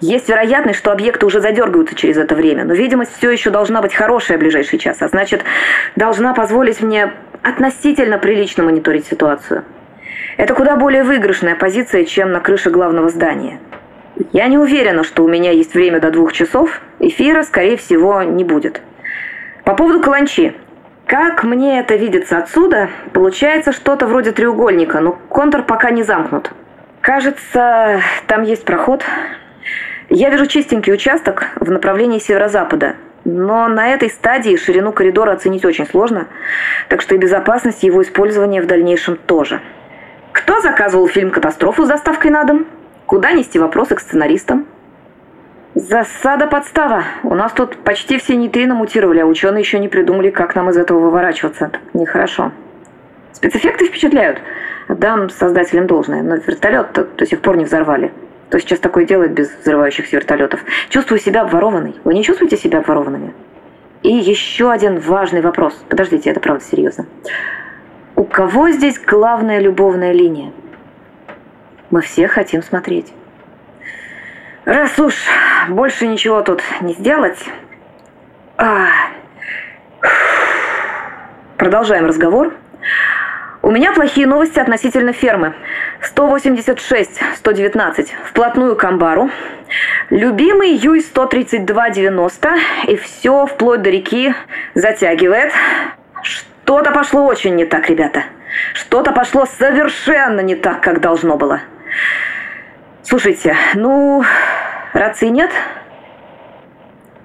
Есть 0.00 0.28
вероятность, 0.28 0.78
что 0.78 0.92
объекты 0.92 1.26
уже 1.26 1.40
задергаются 1.40 1.94
через 1.94 2.16
это 2.16 2.34
время, 2.34 2.64
но 2.64 2.72
видимость 2.72 3.16
все 3.16 3.30
еще 3.30 3.50
должна 3.50 3.82
быть 3.82 3.94
хорошая 3.94 4.38
в 4.38 4.40
ближайший 4.40 4.78
час, 4.78 5.02
а 5.02 5.08
значит, 5.08 5.42
должна 5.94 6.32
позволить 6.32 6.80
мне 6.80 7.12
относительно 7.42 8.18
прилично 8.18 8.64
мониторить 8.64 9.06
ситуацию. 9.06 9.64
Это 10.38 10.54
куда 10.54 10.76
более 10.76 11.04
выигрышная 11.04 11.54
позиция, 11.54 12.04
чем 12.04 12.32
на 12.32 12.40
крыше 12.40 12.70
главного 12.70 13.10
здания. 13.10 13.60
Я 14.32 14.48
не 14.48 14.56
уверена, 14.56 15.04
что 15.04 15.24
у 15.24 15.28
меня 15.28 15.50
есть 15.50 15.74
время 15.74 16.00
до 16.00 16.10
двух 16.10 16.32
часов. 16.32 16.80
Эфира, 16.98 17.42
скорее 17.42 17.76
всего, 17.76 18.22
не 18.22 18.44
будет. 18.44 18.80
По 19.64 19.74
поводу 19.74 20.00
каланчи. 20.00 20.54
Как 21.06 21.42
мне 21.42 21.80
это 21.80 21.96
видится 21.96 22.38
отсюда, 22.38 22.88
получается 23.12 23.72
что-то 23.72 24.06
вроде 24.06 24.32
треугольника, 24.32 25.00
но 25.00 25.12
контур 25.28 25.62
пока 25.62 25.90
не 25.90 26.04
замкнут. 26.04 26.52
Кажется, 27.00 28.00
там 28.26 28.42
есть 28.44 28.64
проход. 28.64 29.04
Я 30.12 30.28
вижу 30.28 30.46
чистенький 30.46 30.92
участок 30.92 31.46
в 31.54 31.70
направлении 31.70 32.18
северо-запада, 32.18 32.96
но 33.24 33.68
на 33.68 33.90
этой 33.90 34.10
стадии 34.10 34.56
ширину 34.56 34.90
коридора 34.90 35.30
оценить 35.30 35.64
очень 35.64 35.86
сложно, 35.86 36.26
так 36.88 37.00
что 37.00 37.14
и 37.14 37.18
безопасность 37.18 37.84
его 37.84 38.02
использования 38.02 38.60
в 38.60 38.66
дальнейшем 38.66 39.16
тоже. 39.16 39.60
Кто 40.32 40.60
заказывал 40.60 41.06
фильм 41.06 41.30
«Катастрофу» 41.30 41.84
с 41.84 41.88
доставкой 41.88 42.32
на 42.32 42.42
дом? 42.42 42.66
Куда 43.06 43.30
нести 43.30 43.60
вопросы 43.60 43.94
к 43.94 44.00
сценаристам? 44.00 44.66
Засада-подстава. 45.76 47.04
У 47.22 47.36
нас 47.36 47.52
тут 47.52 47.76
почти 47.76 48.18
все 48.18 48.34
нейтрино 48.34 48.74
мутировали, 48.74 49.20
а 49.20 49.26
ученые 49.26 49.60
еще 49.60 49.78
не 49.78 49.86
придумали, 49.86 50.30
как 50.30 50.56
нам 50.56 50.70
из 50.70 50.76
этого 50.76 50.98
выворачиваться. 50.98 51.70
Нехорошо. 51.94 52.50
Спецэффекты 53.32 53.86
впечатляют. 53.86 54.40
Отдам 54.88 55.30
создателям 55.30 55.86
должное, 55.86 56.22
но 56.24 56.34
вертолет 56.34 56.98
до 57.16 57.26
сих 57.26 57.40
пор 57.40 57.56
не 57.56 57.64
взорвали. 57.64 58.10
Кто 58.50 58.58
сейчас 58.58 58.80
такое 58.80 59.04
делает 59.04 59.30
без 59.30 59.48
взрывающихся 59.60 60.16
вертолетов? 60.16 60.58
Чувствую 60.88 61.20
себя 61.20 61.42
обворованной. 61.42 61.94
Вы 62.02 62.14
не 62.14 62.24
чувствуете 62.24 62.56
себя 62.56 62.80
обворованными? 62.80 63.32
И 64.02 64.12
еще 64.12 64.72
один 64.72 64.98
важный 64.98 65.40
вопрос. 65.40 65.72
Подождите, 65.88 66.30
это 66.30 66.40
правда 66.40 66.64
серьезно. 66.64 67.06
У 68.16 68.24
кого 68.24 68.70
здесь 68.70 68.98
главная 68.98 69.60
любовная 69.60 70.10
линия? 70.10 70.50
Мы 71.90 72.00
все 72.00 72.26
хотим 72.26 72.64
смотреть. 72.64 73.12
Раз 74.64 74.98
уж 74.98 75.14
больше 75.68 76.08
ничего 76.08 76.42
тут 76.42 76.60
не 76.80 76.94
сделать... 76.94 77.38
А... 78.56 78.88
Продолжаем 81.56 82.06
разговор. 82.06 82.52
У 83.62 83.70
меня 83.70 83.92
плохие 83.92 84.26
новости 84.26 84.58
относительно 84.58 85.12
фермы. 85.12 85.54
186, 86.02 87.20
119, 87.36 88.14
вплотную 88.24 88.74
к 88.74 88.84
амбару. 88.84 89.30
Любимый 90.08 90.70
Юй 90.70 91.00
132,90, 91.00 92.58
и 92.88 92.96
все 92.96 93.46
вплоть 93.46 93.82
до 93.82 93.90
реки 93.90 94.34
затягивает. 94.74 95.52
Что-то 96.22 96.90
пошло 96.90 97.26
очень 97.26 97.54
не 97.54 97.66
так, 97.66 97.90
ребята. 97.90 98.24
Что-то 98.72 99.12
пошло 99.12 99.44
совершенно 99.44 100.40
не 100.40 100.54
так, 100.54 100.80
как 100.80 101.00
должно 101.00 101.36
было. 101.36 101.60
Слушайте, 103.02 103.56
ну, 103.74 104.24
рации 104.94 105.28
нет? 105.28 105.50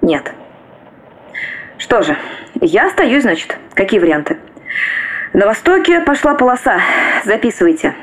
Нет. 0.02 0.32
Что 1.78 2.02
же, 2.02 2.16
я 2.60 2.86
остаюсь, 2.86 3.22
значит. 3.22 3.56
Какие 3.74 4.00
варианты? 4.00 4.36
На 5.32 5.46
востоке 5.46 6.00
пошла 6.00 6.34
полоса. 6.34 6.80
Записывайте. 7.24 7.94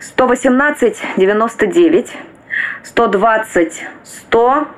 118, 0.00 1.02
99, 1.16 2.12
120, 2.82 3.84
100, 4.02 4.68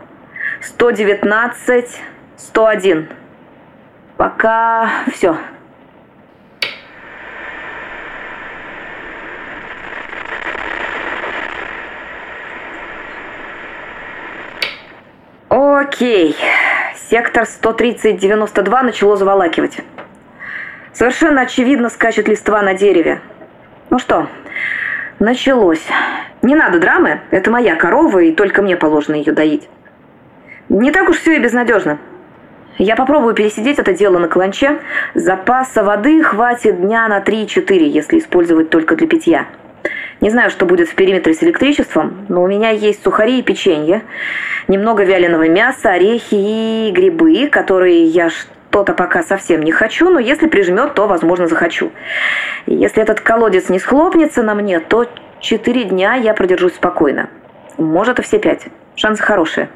119, 0.60 2.00
101. 2.36 3.08
Пока 4.16 4.90
все. 5.12 5.36
Окей. 15.48 16.36
Сектор 17.10 17.44
130-92 17.44 18.82
начало 18.82 19.16
заволакивать. 19.16 19.78
Совершенно 20.94 21.42
очевидно 21.42 21.90
скачет 21.90 22.28
листва 22.28 22.62
на 22.62 22.74
дереве. 22.74 23.20
Ну 23.90 23.98
что, 23.98 24.28
началось. 25.18 25.84
Не 26.40 26.54
надо 26.54 26.78
драмы, 26.78 27.20
это 27.32 27.50
моя 27.50 27.74
корова, 27.74 28.20
и 28.20 28.32
только 28.32 28.62
мне 28.62 28.76
положено 28.76 29.16
ее 29.16 29.32
доить. 29.32 29.68
Не 30.68 30.92
так 30.92 31.08
уж 31.08 31.16
все 31.16 31.36
и 31.36 31.40
безнадежно. 31.40 31.98
Я 32.78 32.94
попробую 32.94 33.34
пересидеть 33.34 33.78
это 33.78 33.92
дело 33.92 34.18
на 34.18 34.28
каланче. 34.28 34.78
Запаса 35.14 35.82
воды 35.82 36.22
хватит 36.22 36.80
дня 36.80 37.08
на 37.08 37.20
3-4, 37.20 37.84
если 37.84 38.18
использовать 38.18 38.70
только 38.70 38.94
для 38.94 39.08
питья. 39.08 39.46
Не 40.20 40.30
знаю, 40.30 40.50
что 40.50 40.64
будет 40.64 40.88
в 40.88 40.94
периметре 40.94 41.34
с 41.34 41.42
электричеством, 41.42 42.24
но 42.28 42.42
у 42.42 42.46
меня 42.46 42.70
есть 42.70 43.02
сухари 43.02 43.40
и 43.40 43.42
печенье, 43.42 44.02
немного 44.68 45.02
вяленого 45.04 45.48
мяса, 45.48 45.90
орехи 45.90 46.34
и 46.34 46.92
грибы, 46.92 47.48
которые 47.48 48.06
я 48.06 48.30
что-то 48.74 48.92
пока 48.92 49.22
совсем 49.22 49.62
не 49.62 49.70
хочу, 49.70 50.10
но 50.10 50.18
если 50.18 50.48
прижмет, 50.48 50.94
то, 50.94 51.06
возможно, 51.06 51.46
захочу. 51.46 51.92
Если 52.66 53.00
этот 53.00 53.20
колодец 53.20 53.68
не 53.68 53.78
схлопнется 53.78 54.42
на 54.42 54.56
мне, 54.56 54.80
то 54.80 55.06
четыре 55.38 55.84
дня 55.84 56.14
я 56.14 56.34
продержусь 56.34 56.74
спокойно. 56.74 57.28
Может, 57.78 58.18
и 58.18 58.22
все 58.22 58.40
пять. 58.40 58.66
Шансы 58.96 59.22
хорошие. 59.22 59.68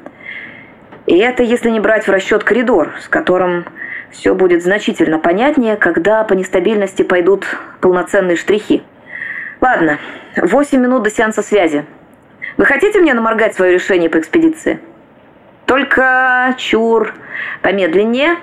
И 1.07 1.17
это 1.17 1.45
если 1.45 1.71
не 1.71 1.79
брать 1.79 2.09
в 2.09 2.11
расчет 2.11 2.43
коридор, 2.43 2.91
с 3.01 3.07
которым 3.07 3.67
все 4.11 4.35
будет 4.35 4.65
значительно 4.65 5.21
понятнее, 5.21 5.77
когда 5.77 6.25
по 6.25 6.33
нестабильности 6.33 7.03
пойдут 7.03 7.47
полноценные 7.81 8.37
штрихи. 8.37 8.83
Ладно, 9.61 9.99
8 10.37 10.77
минут 10.77 11.05
до 11.05 11.11
сеанса 11.11 11.43
связи. 11.43 11.85
Вы 12.57 12.65
хотите 12.65 12.99
мне 12.99 13.15
наморгать 13.15 13.55
свое 13.55 13.75
решение 13.75 14.11
по 14.11 14.19
экспедиции? 14.19 14.81
Только 15.67 16.57
чур, 16.59 17.15
помедленнее. 17.63 18.39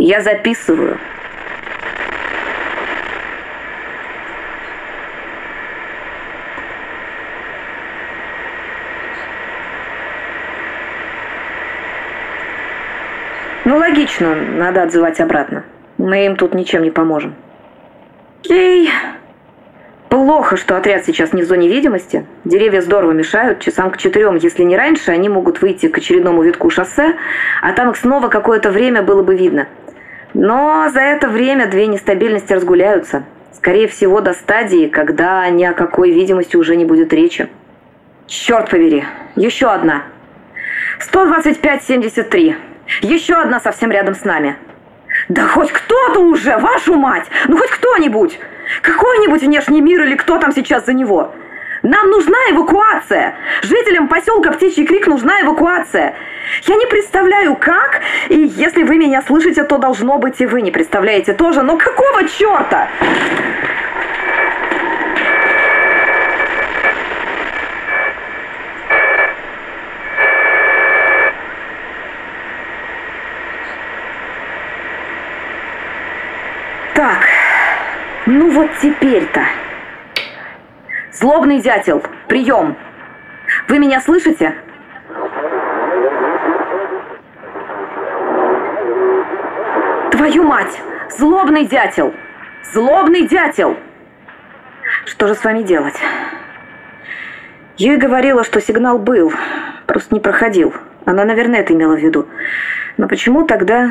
Я 0.00 0.20
записываю. 0.20 0.96
Ну, 13.64 13.76
логично, 13.76 14.36
надо 14.36 14.84
отзывать 14.84 15.18
обратно. 15.20 15.64
Мы 15.98 16.26
им 16.26 16.36
тут 16.36 16.54
ничем 16.54 16.84
не 16.84 16.92
поможем. 16.92 17.34
Окей. 18.44 18.88
Плохо, 20.08 20.56
что 20.56 20.76
отряд 20.76 21.04
сейчас 21.04 21.32
не 21.32 21.42
в 21.42 21.46
зоне 21.46 21.68
видимости. 21.68 22.24
Деревья 22.44 22.82
здорово 22.82 23.10
мешают. 23.10 23.58
Часам 23.58 23.90
к 23.90 23.98
четырем, 23.98 24.36
если 24.36 24.62
не 24.62 24.76
раньше, 24.76 25.10
они 25.10 25.28
могут 25.28 25.60
выйти 25.60 25.88
к 25.88 25.98
очередному 25.98 26.42
витку 26.42 26.70
шоссе, 26.70 27.16
а 27.60 27.72
там 27.72 27.90
их 27.90 27.96
снова 27.96 28.28
какое-то 28.28 28.70
время 28.70 29.02
было 29.02 29.24
бы 29.24 29.34
видно. 29.34 29.66
Но 30.34 30.88
за 30.90 31.00
это 31.00 31.28
время 31.28 31.66
две 31.66 31.86
нестабильности 31.86 32.52
разгуляются. 32.52 33.24
Скорее 33.52 33.88
всего, 33.88 34.20
до 34.20 34.34
стадии, 34.34 34.86
когда 34.86 35.48
ни 35.50 35.64
о 35.64 35.72
какой 35.72 36.12
видимости 36.12 36.56
уже 36.56 36.76
не 36.76 36.84
будет 36.84 37.12
речи. 37.12 37.48
Черт 38.26 38.70
побери, 38.70 39.04
еще 39.36 39.66
одна. 39.68 40.04
125-73. 41.00 42.54
Еще 43.02 43.34
одна 43.34 43.60
совсем 43.60 43.90
рядом 43.90 44.14
с 44.14 44.24
нами. 44.24 44.56
Да 45.28 45.46
хоть 45.46 45.72
кто-то 45.72 46.20
уже, 46.20 46.56
вашу 46.58 46.94
мать! 46.94 47.26
Ну 47.48 47.56
хоть 47.56 47.70
кто-нибудь! 47.70 48.38
Какой-нибудь 48.82 49.42
внешний 49.42 49.80
мир 49.80 50.02
или 50.02 50.14
кто 50.14 50.38
там 50.38 50.52
сейчас 50.52 50.86
за 50.86 50.92
него? 50.92 51.34
Нам 51.82 52.10
нужна 52.10 52.38
эвакуация! 52.50 53.36
Жителям 53.62 54.08
поселка 54.08 54.50
Птичий 54.52 54.84
Крик 54.84 55.06
нужна 55.06 55.42
эвакуация! 55.42 56.14
Я 56.64 56.74
не 56.74 56.86
представляю, 56.86 57.54
как, 57.54 58.00
и 58.28 58.36
если 58.36 58.82
вы 58.82 58.96
меня 58.96 59.22
слышите, 59.22 59.62
то 59.62 59.78
должно 59.78 60.18
быть 60.18 60.40
и 60.40 60.46
вы 60.46 60.62
не 60.62 60.72
представляете 60.72 61.34
тоже, 61.34 61.62
но 61.62 61.76
какого 61.76 62.26
черта? 62.28 62.88
Так, 76.94 77.28
ну 78.26 78.50
вот 78.50 78.70
теперь-то. 78.82 79.42
Злобный 81.20 81.60
дятел, 81.60 82.00
прием. 82.28 82.76
Вы 83.66 83.80
меня 83.80 84.00
слышите? 84.00 84.54
Твою 90.12 90.44
мать! 90.44 90.80
Злобный 91.10 91.66
дятел! 91.66 92.14
Злобный 92.72 93.26
дятел! 93.26 93.76
Что 95.06 95.26
же 95.26 95.34
с 95.34 95.42
вами 95.42 95.62
делать? 95.62 95.96
Юй 97.78 97.96
говорила, 97.96 98.44
что 98.44 98.60
сигнал 98.60 99.00
был, 99.00 99.32
просто 99.86 100.14
не 100.14 100.20
проходил. 100.20 100.72
Она, 101.04 101.24
наверное, 101.24 101.60
это 101.60 101.72
имела 101.72 101.96
в 101.96 102.00
виду. 102.00 102.28
Но 102.96 103.08
почему 103.08 103.44
тогда... 103.44 103.90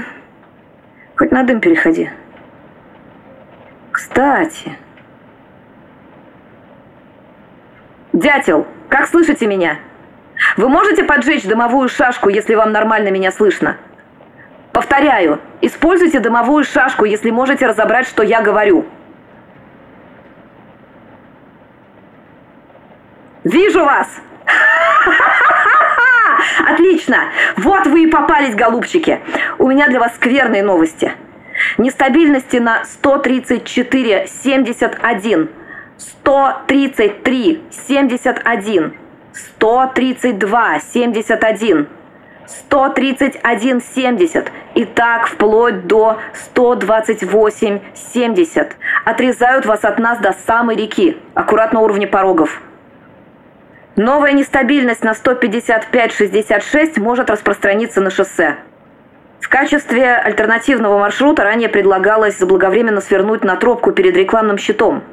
Хоть 1.17 1.31
на 1.31 1.43
дым 1.43 1.59
переходи. 1.59 2.09
Кстати... 3.91 4.77
Дятел, 8.17 8.65
как 8.89 9.07
слышите 9.07 9.45
меня? 9.45 9.77
Вы 10.55 10.69
можете 10.69 11.03
поджечь 11.03 11.43
дымовую 11.43 11.87
шашку, 11.87 12.29
если 12.29 12.55
вам 12.55 12.71
нормально 12.71 13.09
меня 13.09 13.31
слышно? 13.31 13.77
Повторяю, 14.73 15.39
используйте 15.61 16.19
дымовую 16.19 16.63
шашку, 16.63 17.05
если 17.05 17.29
можете 17.29 17.67
разобрать, 17.67 18.07
что 18.07 18.23
я 18.23 18.41
говорю. 18.41 18.87
Вижу 23.43 23.85
вас! 23.85 24.09
Отлично! 26.67 27.17
Вот 27.57 27.85
вы 27.85 28.05
и 28.05 28.07
попались, 28.07 28.55
голубчики. 28.55 29.19
У 29.59 29.67
меня 29.67 29.89
для 29.89 29.99
вас 29.99 30.15
скверные 30.15 30.63
новости. 30.63 31.11
Нестабильности 31.77 32.57
на 32.57 32.81
134,71, 32.81 35.49
133, 35.97 37.61
71, 37.71 38.93
132, 39.33 40.79
71, 40.79 41.87
131, 42.47 43.81
70 43.81 44.51
и 44.75 44.85
так 44.85 45.27
вплоть 45.27 45.87
до 45.87 46.19
128, 46.33 47.79
70. 47.93 48.75
Отрезают 49.05 49.65
вас 49.65 49.83
от 49.83 49.99
нас 49.99 50.19
до 50.19 50.33
самой 50.45 50.75
реки, 50.75 51.17
аккуратно 51.33 51.79
на 51.79 51.85
уровне 51.85 52.07
порогов. 52.07 52.61
Новая 53.95 54.31
нестабильность 54.31 55.03
на 55.03 55.13
155-66 55.13 56.99
может 56.99 57.29
распространиться 57.31 57.99
на 57.99 58.11
шоссе. 58.11 58.57
В 59.39 59.49
качестве 59.49 60.15
альтернативного 60.15 60.99
маршрута 60.99 61.43
ранее 61.43 61.69
предлагалось 61.69 62.37
заблаговременно 62.37 63.01
свернуть 63.01 63.43
на 63.43 63.55
тропку 63.55 63.91
перед 63.91 64.15
рекламным 64.15 64.57
щитом. 64.57 65.03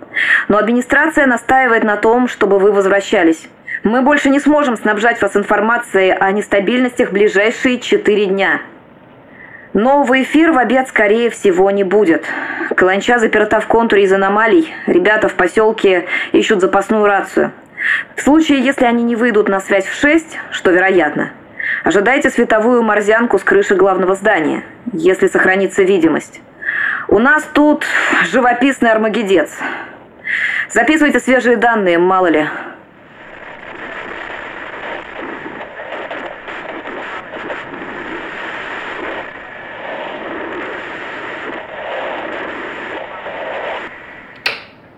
Но 0.48 0.59
администрация 0.59 1.27
настаивает 1.27 1.85
на 1.85 1.96
том, 1.96 2.29
чтобы 2.29 2.59
вы 2.59 2.72
возвращались. 2.72 3.48
Мы 3.83 4.03
больше 4.03 4.31
не 4.31 4.40
сможем 4.40 4.77
снабжать 4.77 5.20
вас 5.20 5.37
информацией 5.37 6.11
о 6.11 6.33
нестабильностях 6.33 7.11
в 7.11 7.12
ближайшие 7.12 7.81
четыре 7.81 8.27
дня. 8.27 8.61
Новый 9.74 10.22
эфир 10.22 10.53
в 10.53 10.59
обед, 10.59 10.88
скорее 10.88 11.31
всего, 11.31 11.70
не 11.70 11.83
будет. 11.83 12.24
Каланча 12.77 13.18
заперта 13.18 13.61
в 13.61 13.66
контуре 13.66 14.05
из 14.05 14.12
аномалий. 14.12 14.72
Ребята 14.87 15.29
в 15.29 15.35
поселке 15.35 16.07
ищут 16.33 16.61
запасную 16.61 17.05
рацию. 17.07 17.53
В 18.16 18.22
случае, 18.22 18.61
если 18.61 18.85
они 18.85 19.03
не 19.03 19.16
выйдут 19.16 19.48
на 19.48 19.61
связь 19.61 19.85
в 19.85 19.94
6, 20.00 20.38
что 20.53 20.70
вероятно, 20.70 21.33
ожидайте 21.83 22.31
световую 22.31 22.83
морзянку 22.83 23.38
с 23.38 23.42
крыши 23.42 23.74
главного 23.74 24.14
здания, 24.14 24.62
если 24.92 25.27
сохранится 25.27 25.83
видимость. 25.83 26.40
У 27.09 27.18
нас 27.18 27.42
тут 27.53 27.85
живописный 28.31 28.90
армагедец. 28.90 29.50
Записывайте 30.70 31.20
свежие 31.20 31.56
данные, 31.56 31.98
мало 31.98 32.26
ли. 32.26 32.48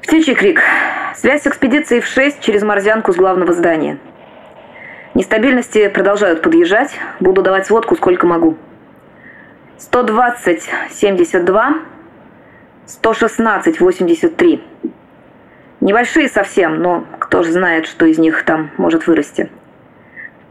Птичий 0.02 0.34
крик. 0.34 0.62
Связь 1.14 1.42
с 1.42 1.46
экспедицией 1.46 2.00
в 2.00 2.06
6 2.06 2.40
через 2.40 2.62
морзянку 2.62 3.12
с 3.12 3.16
главного 3.16 3.52
здания. 3.52 3.98
Нестабильности 5.14 5.88
продолжают 5.88 6.42
подъезжать. 6.42 6.98
Буду 7.20 7.42
давать 7.42 7.66
сводку 7.66 7.96
сколько 7.96 8.26
могу. 8.26 8.56
120, 9.78 10.70
72, 10.90 11.74
116, 12.86 13.80
83. 13.80 14.62
Небольшие 15.86 16.28
совсем, 16.28 16.82
но 16.82 17.06
кто 17.20 17.44
же 17.44 17.52
знает, 17.52 17.86
что 17.86 18.06
из 18.06 18.18
них 18.18 18.42
там 18.42 18.72
может 18.76 19.06
вырасти. 19.06 19.48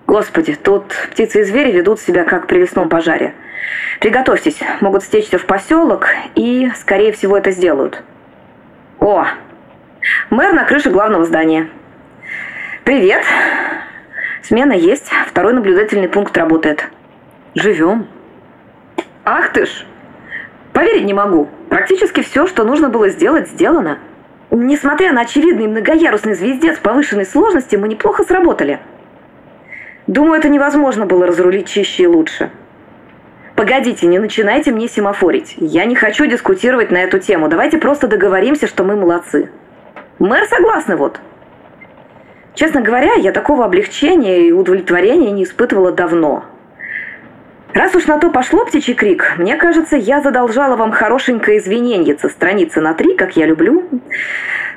Господи, 0.07 0.55
тут 0.55 0.93
птицы 1.11 1.41
и 1.41 1.43
звери 1.43 1.73
ведут 1.73 1.99
себя 1.99 2.23
как 2.23 2.47
при 2.47 2.59
лесном 2.59 2.87
пожаре. 2.87 3.33
Приготовьтесь, 3.99 4.57
могут 4.79 5.03
стечься 5.03 5.37
в 5.37 5.45
поселок 5.45 6.07
и, 6.35 6.71
скорее 6.77 7.11
всего, 7.11 7.37
это 7.37 7.51
сделают. 7.51 8.01
О, 9.01 9.25
мэр 10.29 10.53
на 10.53 10.63
крыше 10.63 10.89
главного 10.89 11.25
здания. 11.25 11.67
Привет. 12.85 13.25
Смена 14.41 14.71
есть, 14.71 15.11
второй 15.27 15.51
наблюдательный 15.51 16.07
пункт 16.07 16.37
работает. 16.37 16.87
Живем. 17.55 18.07
Ах 19.25 19.51
ты 19.51 19.65
ж! 19.65 19.85
Поверить 20.71 21.03
не 21.03 21.13
могу. 21.13 21.49
Практически 21.67 22.21
все, 22.21 22.47
что 22.47 22.63
нужно 22.63 22.87
было 22.87 23.09
сделать, 23.09 23.49
сделано. 23.49 23.99
Несмотря 24.51 25.11
на 25.11 25.21
очевидный 25.21 25.67
многоярусный 25.67 26.35
звездец 26.35 26.77
повышенной 26.79 27.25
сложности, 27.25 27.75
мы 27.75 27.87
неплохо 27.87 28.23
сработали. 28.23 28.79
Думаю, 30.07 30.39
это 30.39 30.49
невозможно 30.49 31.05
было 31.05 31.25
разрулить 31.25 31.67
чище 31.67 32.03
и 32.03 32.07
лучше. 32.07 32.51
Погодите, 33.55 34.05
не 34.05 34.19
начинайте 34.19 34.71
мне 34.71 34.87
семафорить. 34.87 35.55
Я 35.57 35.85
не 35.85 35.95
хочу 35.95 36.25
дискутировать 36.25 36.91
на 36.91 36.97
эту 36.97 37.19
тему. 37.19 37.47
Давайте 37.47 37.77
просто 37.77 38.07
договоримся, 38.07 38.67
что 38.67 38.83
мы 38.83 38.95
молодцы. 38.95 39.49
Мэр 40.19 40.45
согласны 40.45 40.95
вот. 40.95 41.19
Честно 42.53 42.81
говоря, 42.81 43.13
я 43.15 43.31
такого 43.31 43.65
облегчения 43.65 44.47
и 44.47 44.51
удовлетворения 44.51 45.31
не 45.31 45.43
испытывала 45.43 45.91
давно. 45.91 46.45
Раз 47.75 47.93
уж 47.93 48.07
на 48.07 48.17
то 48.17 48.29
пошло, 48.29 48.63
птичий 48.63 48.93
крик, 48.93 49.33
мне 49.37 49.57
кажется, 49.57 49.97
я 49.97 50.21
задолжала 50.21 50.77
вам 50.77 50.93
хорошенькое 50.93 51.57
извинение 51.57 52.17
со 52.17 52.29
страницы 52.29 52.79
на 52.79 52.93
три, 52.93 53.17
как 53.17 53.35
я 53.35 53.45
люблю, 53.45 53.83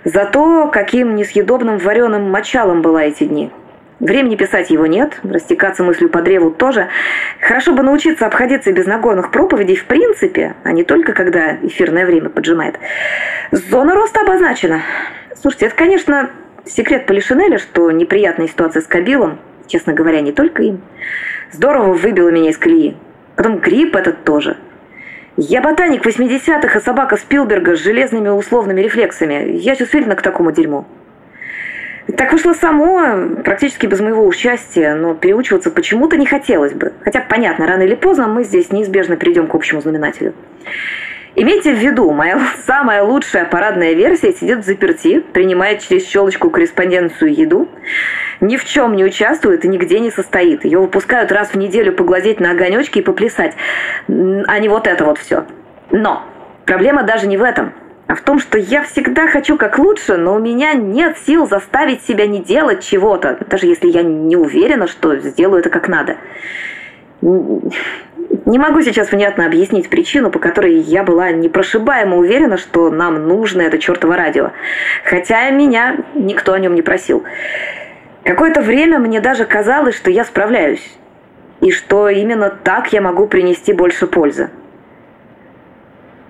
за 0.03 0.25
то, 0.25 0.67
каким 0.67 1.15
несъедобным 1.15 1.79
вареным 1.79 2.29
мочалом 2.29 2.83
была 2.83 3.05
эти 3.05 3.23
дни. 3.23 3.53
Времени 4.01 4.35
писать 4.35 4.71
его 4.71 4.87
нет, 4.87 5.21
растекаться 5.23 5.85
мыслью 5.85 6.11
по 6.11 6.23
древу 6.23 6.51
тоже. 6.51 6.89
Хорошо 7.41 7.73
бы 7.73 7.85
научиться 7.85 8.27
обходиться 8.27 8.73
без 8.73 8.87
нагорных 8.87 9.31
проповедей 9.31 9.77
в 9.77 9.85
принципе, 9.85 10.57
а 10.65 10.73
не 10.73 10.83
только 10.83 11.13
когда 11.13 11.55
эфирное 11.63 12.05
время 12.05 12.31
поджимает. 12.31 12.81
Зона 13.53 13.95
роста 13.95 14.23
обозначена. 14.23 14.83
Слушайте, 15.41 15.67
это, 15.67 15.77
конечно, 15.77 16.31
секрет 16.65 17.07
Полишинеля, 17.07 17.59
что 17.59 17.93
неприятная 17.93 18.49
ситуация 18.49 18.83
с 18.83 18.89
Кабилом, 18.89 19.39
честно 19.69 19.93
говоря, 19.93 20.21
не 20.21 20.33
только 20.33 20.63
им, 20.65 20.81
здорово 21.53 21.93
выбила 21.93 22.31
меня 22.31 22.51
из 22.51 22.59
колеи. 22.59 22.97
Потом 23.37 23.59
грипп 23.59 23.95
этот 23.95 24.25
тоже. 24.25 24.57
Я 25.37 25.63
ботаник 25.63 26.05
80-х, 26.05 26.77
а 26.77 26.81
собака 26.81 27.17
Спилберга 27.17 27.77
с 27.77 27.79
железными 27.79 28.29
условными 28.29 28.81
рефлексами. 28.81 29.53
Я 29.53 29.77
чувствительна 29.77 30.17
к 30.17 30.23
такому 30.23 30.51
дерьму. 30.51 30.85
Так 32.17 32.33
вышло 32.33 32.55
само, 32.55 33.37
практически 33.45 33.87
без 33.87 34.01
моего 34.01 34.27
участия, 34.27 34.95
но 34.95 35.15
переучиваться 35.15 35.71
почему-то 35.71 36.17
не 36.17 36.27
хотелось 36.27 36.73
бы. 36.73 36.93
Хотя, 37.05 37.21
понятно, 37.21 37.67
рано 37.67 37.83
или 37.83 37.95
поздно 37.95 38.27
мы 38.27 38.45
здесь 38.45 38.73
неизбежно 38.73 39.17
придем 39.17 39.47
к 39.47 39.55
общему 39.55 39.81
знаменателю. 39.83 40.33
Имейте 41.37 41.73
в 41.73 41.79
виду, 41.79 42.11
моя 42.11 42.41
самая 42.67 43.03
лучшая 43.03 43.45
парадная 43.45 43.93
версия 43.93 44.33
сидит 44.33 44.61
в 44.61 44.65
заперти, 44.65 45.21
принимает 45.21 45.81
через 45.81 46.09
щелочку 46.09 46.51
корреспонденцию 46.51 47.33
еду, 47.33 47.69
ни 48.41 48.57
в 48.57 48.65
чем 48.65 48.95
не 48.95 49.05
участвует 49.05 49.65
и 49.65 49.69
нигде 49.69 50.01
не 50.01 50.11
состоит. 50.11 50.65
Ее 50.65 50.79
выпускают 50.79 51.33
раз 51.33 51.51
в 51.51 51.55
неделю 51.57 51.93
поглазеть 51.93 52.41
на 52.41 52.53
огонечки 52.53 52.99
и 52.99 53.03
поплясать, 53.03 53.55
а 54.09 54.59
не 54.59 54.69
вот 54.69 54.87
это 54.87 55.05
вот 55.05 55.19
все. 55.19 55.45
Но 55.91 56.23
проблема 56.65 57.03
даже 57.03 57.27
не 57.27 57.37
в 57.37 57.43
этом, 57.43 57.73
а 58.07 58.15
в 58.15 58.23
том, 58.23 58.39
что 58.39 58.59
я 58.59 58.83
всегда 58.85 59.29
хочу 59.29 59.57
как 59.57 59.79
лучше, 59.79 60.17
но 60.17 60.35
у 60.35 60.39
меня 60.39 60.73
нет 60.73 61.19
сил 61.27 61.47
заставить 61.47 62.03
себя 62.05 62.27
не 62.27 62.43
делать 62.43 62.83
чего-то, 62.83 63.39
даже 63.49 63.67
если 63.67 63.89
я 63.89 64.03
не 64.03 64.37
уверена, 64.37 64.87
что 64.87 65.17
сделаю 65.17 65.61
это 65.61 65.71
как 65.71 65.89
надо. 65.89 66.17
Не 67.21 68.59
могу 68.59 68.81
сейчас 68.81 69.13
внятно 69.13 69.45
объяснить 69.45 69.91
причину, 69.91 70.31
по 70.31 70.39
которой 70.39 70.77
я 70.79 71.03
была 71.03 71.33
непрошибаемо 71.33 72.17
уверена, 72.17 72.57
что 72.57 72.89
нам 72.91 73.29
нужно 73.29 73.63
это 73.63 73.79
чертово 73.79 74.17
радио. 74.17 74.53
Хотя 75.05 75.51
меня 75.51 75.99
никто 76.15 76.55
о 76.55 76.59
нем 76.59 76.75
не 76.75 76.83
просил. 76.83 77.25
Какое-то 78.29 78.61
время 78.61 78.99
мне 78.99 79.23
даже 79.23 79.47
казалось, 79.47 79.97
что 79.97 80.11
я 80.11 80.23
справляюсь. 80.23 80.87
И 81.63 81.71
что 81.71 82.11
именно 82.11 82.51
так 82.51 82.93
я 82.93 83.01
могу 83.01 83.27
принести 83.27 83.73
больше 83.73 84.07
пользы. 84.07 84.51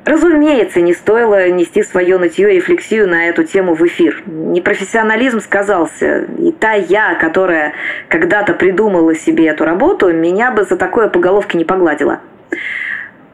Разумеется, 0.05 0.81
не 0.81 0.95
стоило 0.95 1.51
нести 1.51 1.83
свое 1.83 2.17
нытье 2.19 2.53
и 2.53 2.57
рефлексию 2.59 3.09
на 3.09 3.27
эту 3.27 3.43
тему 3.43 3.75
в 3.75 3.85
эфир. 3.85 4.23
Непрофессионализм 4.27 5.41
сказался. 5.41 6.27
И 6.39 6.53
та 6.53 6.75
я, 6.75 7.17
которая 7.17 7.73
когда-то 8.07 8.55
придумала 8.55 9.17
себе 9.17 9.49
эту 9.49 9.65
работу, 9.65 10.13
меня 10.13 10.53
бы 10.53 10.63
за 10.63 10.77
такое 10.77 11.09
по 11.09 11.19
головке 11.19 11.59
не 11.59 11.65
погладила. 11.65 12.21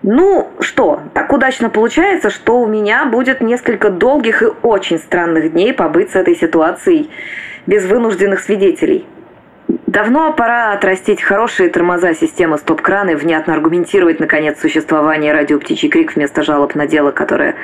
Ну 0.03 0.49
что, 0.61 1.03
так 1.13 1.31
удачно 1.35 1.69
получается, 1.69 2.31
что 2.31 2.63
у 2.63 2.67
меня 2.67 3.05
будет 3.05 3.43
несколько 3.43 3.91
долгих 3.91 4.43
и 4.43 4.47
очень 4.63 4.99
странных 4.99 5.53
дней 5.53 5.75
побыть 5.75 6.13
с 6.13 6.17
этой 6.17 6.35
ситуацией 6.35 7.11
без 7.67 7.85
вынужденных 7.87 8.41
свидетелей. 8.41 9.07
Давно 9.87 10.33
пора 10.33 10.73
отрастить 10.73 11.23
хорошие 11.23 11.69
тормоза 11.69 12.15
системы 12.15 12.59
стоп-краны 12.59 13.13
и 13.13 13.15
внятно 13.15 13.55
аргументировать, 13.55 14.21
наконец, 14.21 14.61
существование 14.61 15.33
радио 15.33 15.59
«Птичий 15.59 15.89
крик» 15.89 16.17
вместо 16.17 16.43
жалоб 16.43 16.75
на 16.75 16.87
дело, 16.87 17.13
которое 17.13 17.55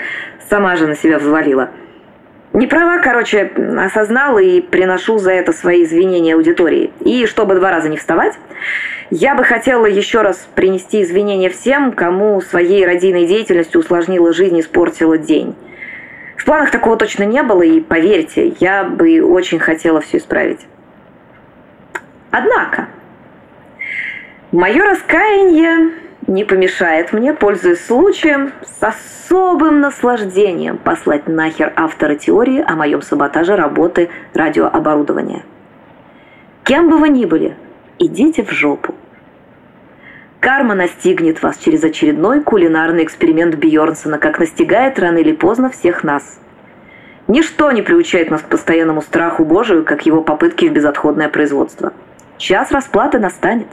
сама 0.48 0.76
же 0.76 0.86
на 0.86 0.94
себя 0.94 1.18
взвалила. 1.18 1.70
Не 2.52 2.66
права, 2.66 2.98
короче, 2.98 3.50
осознала 3.78 4.38
и 4.38 4.60
приношу 4.60 5.18
за 5.18 5.32
это 5.32 5.52
свои 5.52 5.84
извинения 5.84 6.34
аудитории. 6.34 6.90
И 7.00 7.26
чтобы 7.26 7.54
два 7.54 7.70
раза 7.70 7.88
не 7.88 7.96
вставать, 7.96 8.34
я 9.10 9.34
бы 9.34 9.44
хотела 9.44 9.86
еще 9.86 10.22
раз 10.22 10.48
принести 10.54 11.02
извинения 11.02 11.48
всем, 11.48 11.92
кому 11.92 12.40
своей 12.40 12.84
радийной 12.86 13.26
деятельностью 13.26 13.80
усложнила 13.80 14.32
жизнь 14.32 14.56
и 14.56 14.60
испортила 14.60 15.18
день. 15.18 15.54
В 16.40 16.44
планах 16.46 16.70
такого 16.70 16.96
точно 16.96 17.24
не 17.24 17.42
было, 17.42 17.61
и 17.61 17.81
поверьте, 17.81 18.57
я 18.61 18.83
бы 18.85 19.20
очень 19.20 19.59
хотела 19.59 20.00
все 20.00 20.16
исправить. 20.16 20.66
Однако, 22.31 22.88
мое 24.50 24.83
раскаяние 24.83 25.90
не 26.26 26.44
помешает 26.44 27.12
мне, 27.12 27.35
пользуясь 27.35 27.85
случаем, 27.85 28.53
с 28.62 28.83
особым 28.83 29.81
наслаждением 29.83 30.79
послать 30.79 31.29
нахер 31.29 31.74
автора 31.76 32.14
теории 32.14 32.64
о 32.66 32.74
моем 32.74 33.03
саботаже 33.03 33.55
работы 33.55 34.09
радиооборудования. 34.33 35.42
Кем 36.64 36.88
бы 36.88 36.96
вы 36.96 37.11
ни 37.11 37.26
были, 37.26 37.55
идите 37.98 38.44
в 38.44 38.50
жопу. 38.50 38.94
Карма 40.40 40.74
настигнет 40.74 41.42
вас 41.42 41.59
через 41.59 41.85
очередной 41.85 42.42
кулинарный 42.42 43.05
эксперимент 43.05 43.57
Бьорнсона, 43.57 44.18
как 44.18 44.38
настигает 44.38 44.98
рано 44.98 45.18
или 45.18 45.33
поздно 45.33 45.68
всех 45.68 46.03
нас. 46.03 46.40
Ничто 47.29 47.70
не 47.72 47.83
приучает 47.83 48.31
нас 48.31 48.40
к 48.40 48.48
постоянному 48.48 49.03
страху 49.03 49.44
Божию, 49.44 49.85
как 49.85 50.07
его 50.07 50.22
попытки 50.22 50.64
в 50.64 50.72
безотходное 50.72 51.29
производство. 51.29 51.92
Час 52.38 52.72
расплаты 52.72 53.18
настанет. 53.18 53.68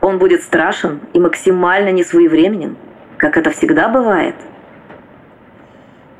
Он 0.00 0.18
будет 0.18 0.44
страшен 0.44 1.00
и 1.12 1.18
максимально 1.18 1.90
несвоевременен, 1.90 2.76
как 3.16 3.36
это 3.36 3.50
всегда 3.50 3.88
бывает. 3.88 4.36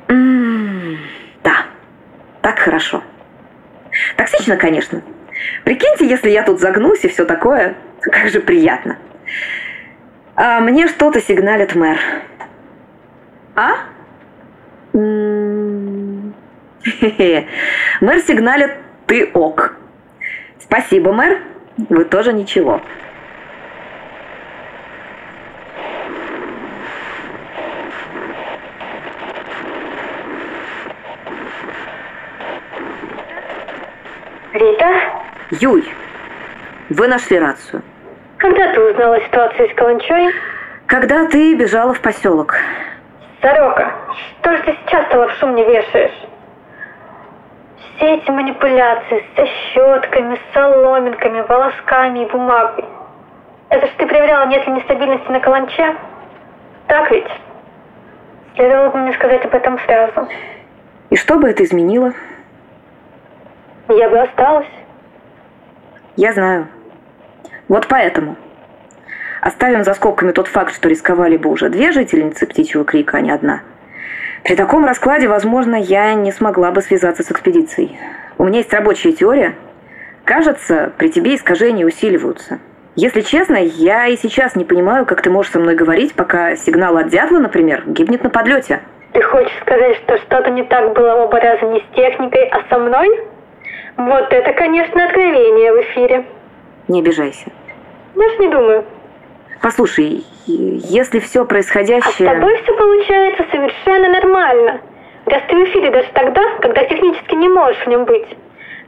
М-м, 0.09 0.97
да, 1.45 1.65
так 2.41 2.59
хорошо. 2.59 3.01
Токсично, 4.17 4.57
конечно. 4.57 5.01
Прикиньте, 5.63 6.05
если 6.05 6.29
я 6.29 6.43
тут 6.43 6.59
загнусь 6.59 7.05
и 7.05 7.07
все 7.07 7.23
такое, 7.23 7.77
как 8.01 8.27
же 8.27 8.41
приятно. 8.41 8.97
А 10.35 10.59
мне 10.61 10.87
что-то 10.87 11.21
сигналит 11.21 11.75
мэр. 11.75 11.97
А? 13.55 13.71
Мэр 18.01 18.19
сигналит 18.19 18.71
«ты 19.05 19.29
ок». 19.33 19.75
Спасибо, 20.59 21.11
мэр. 21.11 21.39
Вы 21.89 22.05
тоже 22.05 22.31
ничего. 22.31 22.81
Рита? 34.53 34.87
Юй, 35.51 35.85
вы 36.89 37.07
нашли 37.07 37.39
рацию. 37.39 37.81
Когда 38.49 38.73
ты 38.73 38.81
узнала 38.81 39.21
ситуацию 39.21 39.69
с 39.69 39.73
Каланчой? 39.75 40.33
Когда 40.87 41.27
ты 41.27 41.53
бежала 41.53 41.93
в 41.93 42.01
поселок. 42.01 42.55
Сорока, 43.43 43.93
что 44.41 44.57
же 44.57 44.63
ты 44.63 44.75
сейчас-то 44.81 45.19
лапшу 45.19 45.47
мне 45.47 45.63
вешаешь? 45.63 46.27
Все 47.95 48.15
эти 48.15 48.31
манипуляции 48.31 49.23
со 49.35 49.45
щетками, 49.45 50.39
соломинками, 50.51 51.41
волосками 51.41 52.25
и 52.25 52.31
бумагой. 52.31 52.85
Это 53.69 53.85
ж 53.85 53.89
ты 53.99 54.07
проверяла, 54.07 54.47
нет 54.47 54.65
ли 54.65 54.73
нестабильности 54.73 55.29
на 55.29 55.39
каланче? 55.41 55.95
Так 56.87 57.11
ведь? 57.11 57.29
Следовало 58.55 58.89
бы 58.89 58.97
мне 58.97 59.13
сказать 59.13 59.45
об 59.45 59.53
этом 59.53 59.77
сразу. 59.81 60.27
И 61.11 61.15
что 61.15 61.35
бы 61.35 61.51
это 61.51 61.63
изменило? 61.63 62.13
Я 63.89 64.09
бы 64.09 64.19
осталась. 64.19 64.67
Я 66.15 66.33
знаю. 66.33 66.67
Вот 67.69 67.87
поэтому. 67.87 68.35
Оставим 69.41 69.85
за 69.85 69.93
скобками 69.93 70.33
тот 70.33 70.47
факт, 70.47 70.75
что 70.75 70.89
рисковали 70.89 71.37
бы 71.37 71.49
уже 71.49 71.69
две 71.69 71.91
жительницы 71.91 72.45
птичьего 72.45 72.83
крика, 72.83 73.17
а 73.17 73.21
не 73.21 73.31
одна. 73.31 73.61
При 74.43 74.55
таком 74.55 74.85
раскладе, 74.85 75.27
возможно, 75.27 75.75
я 75.75 76.13
не 76.13 76.31
смогла 76.31 76.71
бы 76.71 76.81
связаться 76.81 77.23
с 77.23 77.31
экспедицией. 77.31 77.97
У 78.37 78.43
меня 78.43 78.59
есть 78.59 78.73
рабочая 78.73 79.13
теория. 79.13 79.53
Кажется, 80.25 80.91
при 80.97 81.09
тебе 81.09 81.35
искажения 81.35 81.85
усиливаются. 81.85 82.59
Если 82.95 83.21
честно, 83.21 83.55
я 83.55 84.07
и 84.07 84.17
сейчас 84.17 84.55
не 84.55 84.65
понимаю, 84.65 85.05
как 85.05 85.21
ты 85.21 85.29
можешь 85.29 85.51
со 85.51 85.59
мной 85.59 85.75
говорить, 85.75 86.15
пока 86.15 86.55
сигнал 86.55 86.97
от 86.97 87.09
дятла, 87.09 87.37
например, 87.37 87.83
гибнет 87.85 88.23
на 88.23 88.29
подлете. 88.29 88.81
Ты 89.13 89.21
хочешь 89.21 89.57
сказать, 89.61 89.95
что 89.97 90.17
что-то 90.17 90.49
не 90.51 90.63
так 90.63 90.93
было 90.93 91.13
оба 91.23 91.39
раза 91.39 91.65
не 91.65 91.79
с 91.79 91.95
техникой, 91.95 92.47
а 92.49 92.61
со 92.69 92.79
мной? 92.79 93.07
Вот 93.95 94.31
это, 94.31 94.53
конечно, 94.53 95.05
откровение 95.05 95.71
в 95.71 95.81
эфире. 95.81 96.25
Не 96.87 97.01
обижайся. 97.01 97.51
Даже 98.19 98.37
не 98.39 98.49
думаю. 98.49 98.85
Послушай, 99.61 100.25
если 100.45 101.19
все 101.19 101.45
происходящее... 101.45 102.29
А 102.29 102.33
с 102.33 102.35
тобой 102.35 102.61
все 102.61 102.75
получается 102.75 103.45
совершенно 103.49 104.09
нормально. 104.09 104.81
Раз 105.25 105.41
ты 105.47 105.55
в 105.55 105.63
эфире 105.65 105.89
даже 105.89 106.09
тогда, 106.13 106.41
когда 106.59 106.83
технически 106.83 107.35
не 107.35 107.47
можешь 107.47 107.81
в 107.81 107.87
нем 107.87 108.03
быть. 108.03 108.27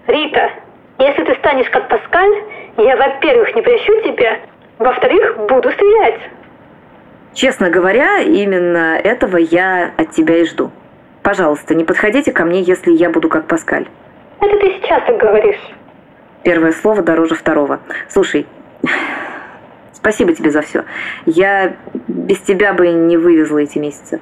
Рита, 0.08 0.52
если 0.98 1.24
ты 1.24 1.36
станешь 1.36 1.70
как 1.70 1.88
Паскаль, 1.88 2.44
я, 2.78 2.98
во-первых, 2.98 3.56
не 3.56 3.62
прощу 3.62 4.02
тебя, 4.02 4.40
во-вторых, 4.80 5.38
буду 5.48 5.72
стрелять. 5.72 6.20
Честно 7.34 7.70
говоря, 7.70 8.20
именно 8.20 9.00
этого 9.02 9.38
я 9.38 9.92
от 9.98 10.12
тебя 10.12 10.40
и 10.40 10.46
жду. 10.46 10.72
Пожалуйста, 11.24 11.74
не 11.74 11.86
подходите 11.86 12.34
ко 12.34 12.44
мне, 12.44 12.62
если 12.64 12.92
я 12.92 13.10
буду 13.10 13.30
как 13.30 13.48
Паскаль. 13.48 13.88
Это 14.42 14.58
ты 14.58 14.74
сейчас 14.74 15.04
так 15.06 15.18
говоришь. 15.18 15.62
Первое 16.44 16.74
слово 16.74 17.02
дороже 17.02 17.36
второго. 17.36 17.80
Слушай, 18.10 18.46
спасибо 19.94 20.34
тебе 20.34 20.52
за 20.52 20.62
все. 20.62 20.86
Я 21.26 21.76
без 22.08 22.40
тебя 22.40 22.74
бы 22.74 22.90
не 22.90 23.18
вывезла 23.18 23.60
эти 23.60 23.78
месяцы. 23.78 24.20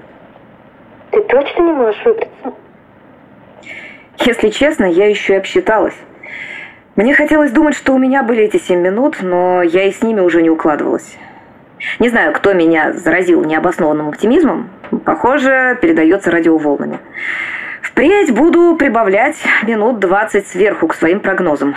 Ты 1.12 1.22
точно 1.22 1.62
не 1.64 1.72
можешь 1.72 2.06
выбраться? 2.06 2.54
Если 4.20 4.50
честно, 4.50 4.86
я 4.86 5.08
еще 5.10 5.34
и 5.34 5.38
обсчиталась. 5.38 5.96
Мне 6.96 7.14
хотелось 7.14 7.52
думать, 7.52 7.76
что 7.76 7.94
у 7.94 7.98
меня 7.98 8.24
были 8.24 8.44
эти 8.44 8.58
семь 8.58 8.82
минут, 8.82 9.18
но 9.22 9.64
я 9.64 9.86
и 9.86 9.92
с 9.92 10.04
ними 10.04 10.20
уже 10.20 10.42
не 10.42 10.50
укладывалась. 10.50 11.18
Не 12.00 12.10
знаю, 12.10 12.34
кто 12.34 12.54
меня 12.54 12.92
заразил 12.92 13.44
необоснованным 13.46 14.10
оптимизмом. 14.10 14.70
Похоже, 15.06 15.78
передается 15.82 16.30
радиоволнами. 16.30 17.00
Впредь 17.82 18.32
буду 18.34 18.76
прибавлять 18.76 19.38
минут 19.64 20.00
20 20.00 20.48
сверху 20.48 20.88
к 20.88 20.96
своим 20.96 21.22
прогнозам. 21.22 21.76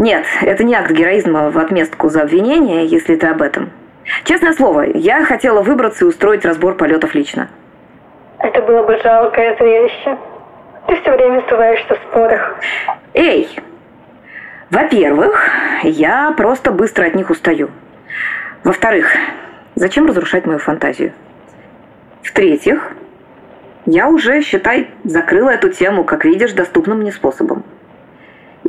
Нет, 0.00 0.24
это 0.40 0.64
не 0.64 0.74
акт 0.74 0.90
героизма 0.92 1.50
в 1.50 1.58
отместку 1.58 2.08
за 2.08 2.22
обвинение, 2.22 2.86
если 2.86 3.16
ты 3.16 3.26
об 3.26 3.42
этом. 3.42 3.68
Честное 4.24 4.54
слово, 4.54 4.86
я 4.94 5.26
хотела 5.26 5.60
выбраться 5.60 6.06
и 6.06 6.08
устроить 6.08 6.42
разбор 6.46 6.74
полетов 6.74 7.14
лично. 7.14 7.50
Это 8.38 8.62
было 8.62 8.82
бы 8.82 8.98
жалкое 9.02 9.54
зрелище. 9.58 10.16
Ты 10.86 10.96
все 11.02 11.14
время 11.14 11.42
сдуваешься 11.42 11.96
в 11.96 11.98
спорах. 12.08 12.56
Эй! 13.12 13.50
Во-первых, 14.70 15.50
я 15.82 16.32
просто 16.34 16.70
быстро 16.70 17.04
от 17.04 17.14
них 17.14 17.28
устаю. 17.28 17.68
Во-вторых, 18.64 19.06
зачем 19.74 20.06
разрушать 20.06 20.46
мою 20.46 20.60
фантазию? 20.60 21.12
В-третьих, 22.22 22.92
я 23.84 24.08
уже, 24.08 24.40
считай, 24.40 24.88
закрыла 25.04 25.50
эту 25.50 25.68
тему, 25.68 26.04
как 26.04 26.24
видишь, 26.24 26.52
доступным 26.52 27.00
мне 27.00 27.12
способом. 27.12 27.64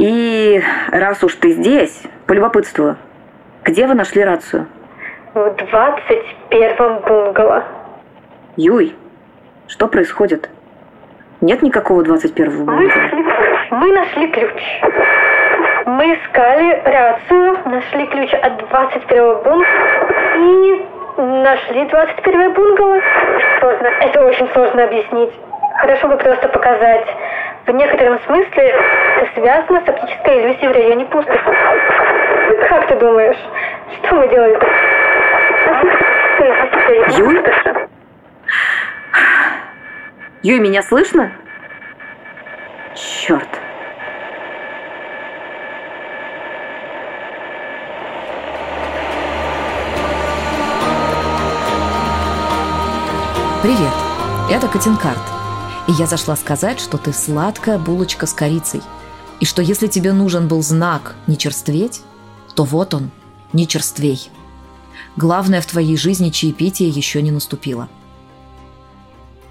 И 0.02 0.60
раз 0.92 1.24
уж 1.24 1.36
ты 1.36 1.52
здесь, 1.52 2.02
полюбопытствую, 2.26 2.98
где 3.64 3.86
вы 3.86 3.94
нашли 3.94 4.24
рацию? 4.24 4.66
В 5.36 5.38
21-м 5.38 7.02
бунгало. 7.02 7.64
Юй, 8.56 8.96
что 9.68 9.88
происходит? 9.88 10.50
Нет 11.40 11.62
никакого 11.62 12.02
21-го 12.02 12.66
бунгало? 12.66 12.80
Мы, 12.80 13.78
мы 13.78 13.94
нашли 13.94 14.28
ключ. 14.30 14.64
Мы 15.86 16.16
искали 16.16 16.82
рацию, 16.84 17.60
нашли 17.66 18.08
ключ 18.08 18.34
от 18.34 18.54
21-го 18.60 19.44
бунгало 19.44 19.66
и 20.36 20.86
нашли 21.18 21.86
21 21.86 22.54
бунгало. 22.54 23.00
Сложно. 23.60 23.88
Это 24.02 24.26
очень 24.26 24.50
сложно 24.52 24.84
объяснить. 24.84 25.32
Хорошо 25.78 26.08
бы 26.08 26.18
просто 26.18 26.48
показать. 26.48 27.06
В 27.68 27.72
некотором 27.72 28.20
смысле 28.22 28.76
связано 29.34 29.84
с 29.86 29.90
оптической 29.90 30.42
иллюзией 30.42 30.68
в 30.68 30.72
районе 30.72 31.06
пустоши. 31.06 31.44
Как 32.70 32.88
ты 32.88 32.96
думаешь, 32.96 33.38
что 34.04 34.16
мы 34.16 34.28
делали? 34.28 34.60
Юй? 37.18 37.44
Юй, 40.44 40.60
меня 40.60 40.82
слышно? 40.82 41.32
Черт. 42.96 43.48
Привет, 53.62 53.94
это 54.52 54.68
Катинкарт. 54.68 55.20
И 55.88 55.92
я 55.92 56.08
зашла 56.08 56.36
сказать, 56.36 56.80
что 56.80 56.98
ты 56.98 57.14
сладкая 57.14 57.78
булочка 57.78 58.26
с 58.26 58.34
корицей. 58.34 58.82
И 59.42 59.46
что 59.46 59.62
если 59.62 59.88
тебе 59.88 60.14
нужен 60.14 60.48
был 60.48 60.64
знак 60.64 61.16
«не 61.28 61.38
черстветь», 61.38 62.02
то 62.56 62.64
вот 62.64 62.94
он, 62.94 63.12
не 63.52 63.68
черствей. 63.68 64.30
Главное 65.18 65.60
в 65.60 65.66
твоей 65.66 65.98
жизни 65.98 66.30
чаепитие 66.30 66.88
еще 66.88 67.22
не 67.22 67.32
наступило. 67.32 67.90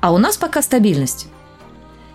А 0.00 0.12
у 0.12 0.16
нас 0.16 0.38
пока 0.38 0.62
стабильность. 0.62 1.28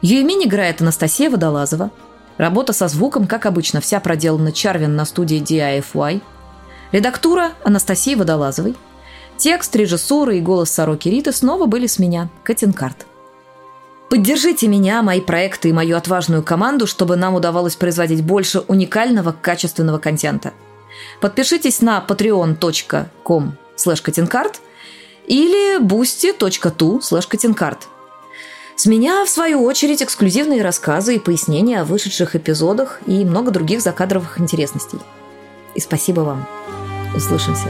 Юемин 0.01 0.47
играет 0.47 0.81
Анастасия 0.81 1.29
Водолазова. 1.29 1.91
Работа 2.37 2.73
со 2.73 2.87
звуком, 2.87 3.27
как 3.27 3.45
обычно, 3.45 3.79
вся 3.79 3.99
проделана 3.99 4.51
Чарвин 4.51 4.95
на 4.95 5.05
студии 5.05 5.39
DIFY. 5.39 6.23
Редактура 6.91 7.51
Анастасии 7.63 8.15
Водолазовой– 8.15 8.75
Текст, 9.37 9.75
режиссура 9.75 10.33
и 10.33 10.39
голос 10.39 10.71
Сороки 10.71 11.09
Риты 11.09 11.31
снова 11.33 11.65
были 11.65 11.87
с 11.87 11.99
меня, 11.99 12.29
Катинкарт. 12.43 13.05
Поддержите 14.09 14.67
меня, 14.67 15.01
мои 15.01 15.19
проекты 15.19 15.69
и 15.69 15.73
мою 15.73 15.97
отважную 15.97 16.43
команду, 16.43 16.85
чтобы 16.85 17.15
нам 17.15 17.33
удавалось 17.33 17.75
производить 17.75 18.23
больше 18.23 18.59
уникального, 18.59 19.35
качественного 19.39 19.97
контента. 19.97 20.53
Подпишитесь 21.21 21.81
на 21.81 22.03
patreon.com 22.07 23.57
slash 23.75 24.55
или 25.27 25.79
boosty.tu 25.81 26.99
slash 26.99 27.77
С 28.75 28.85
меня, 28.85 29.25
в 29.25 29.29
свою 29.29 29.63
очередь, 29.63 30.03
эксклюзивные 30.03 30.61
рассказы 30.61 31.15
и 31.15 31.19
пояснения 31.19 31.81
о 31.81 31.85
вышедших 31.85 32.35
эпизодах 32.35 32.99
и 33.07 33.25
много 33.25 33.51
других 33.51 33.81
закадровых 33.81 34.39
интересностей. 34.39 34.99
И 35.73 35.79
спасибо 35.79 36.21
вам. 36.21 36.47
Услышимся. 37.15 37.69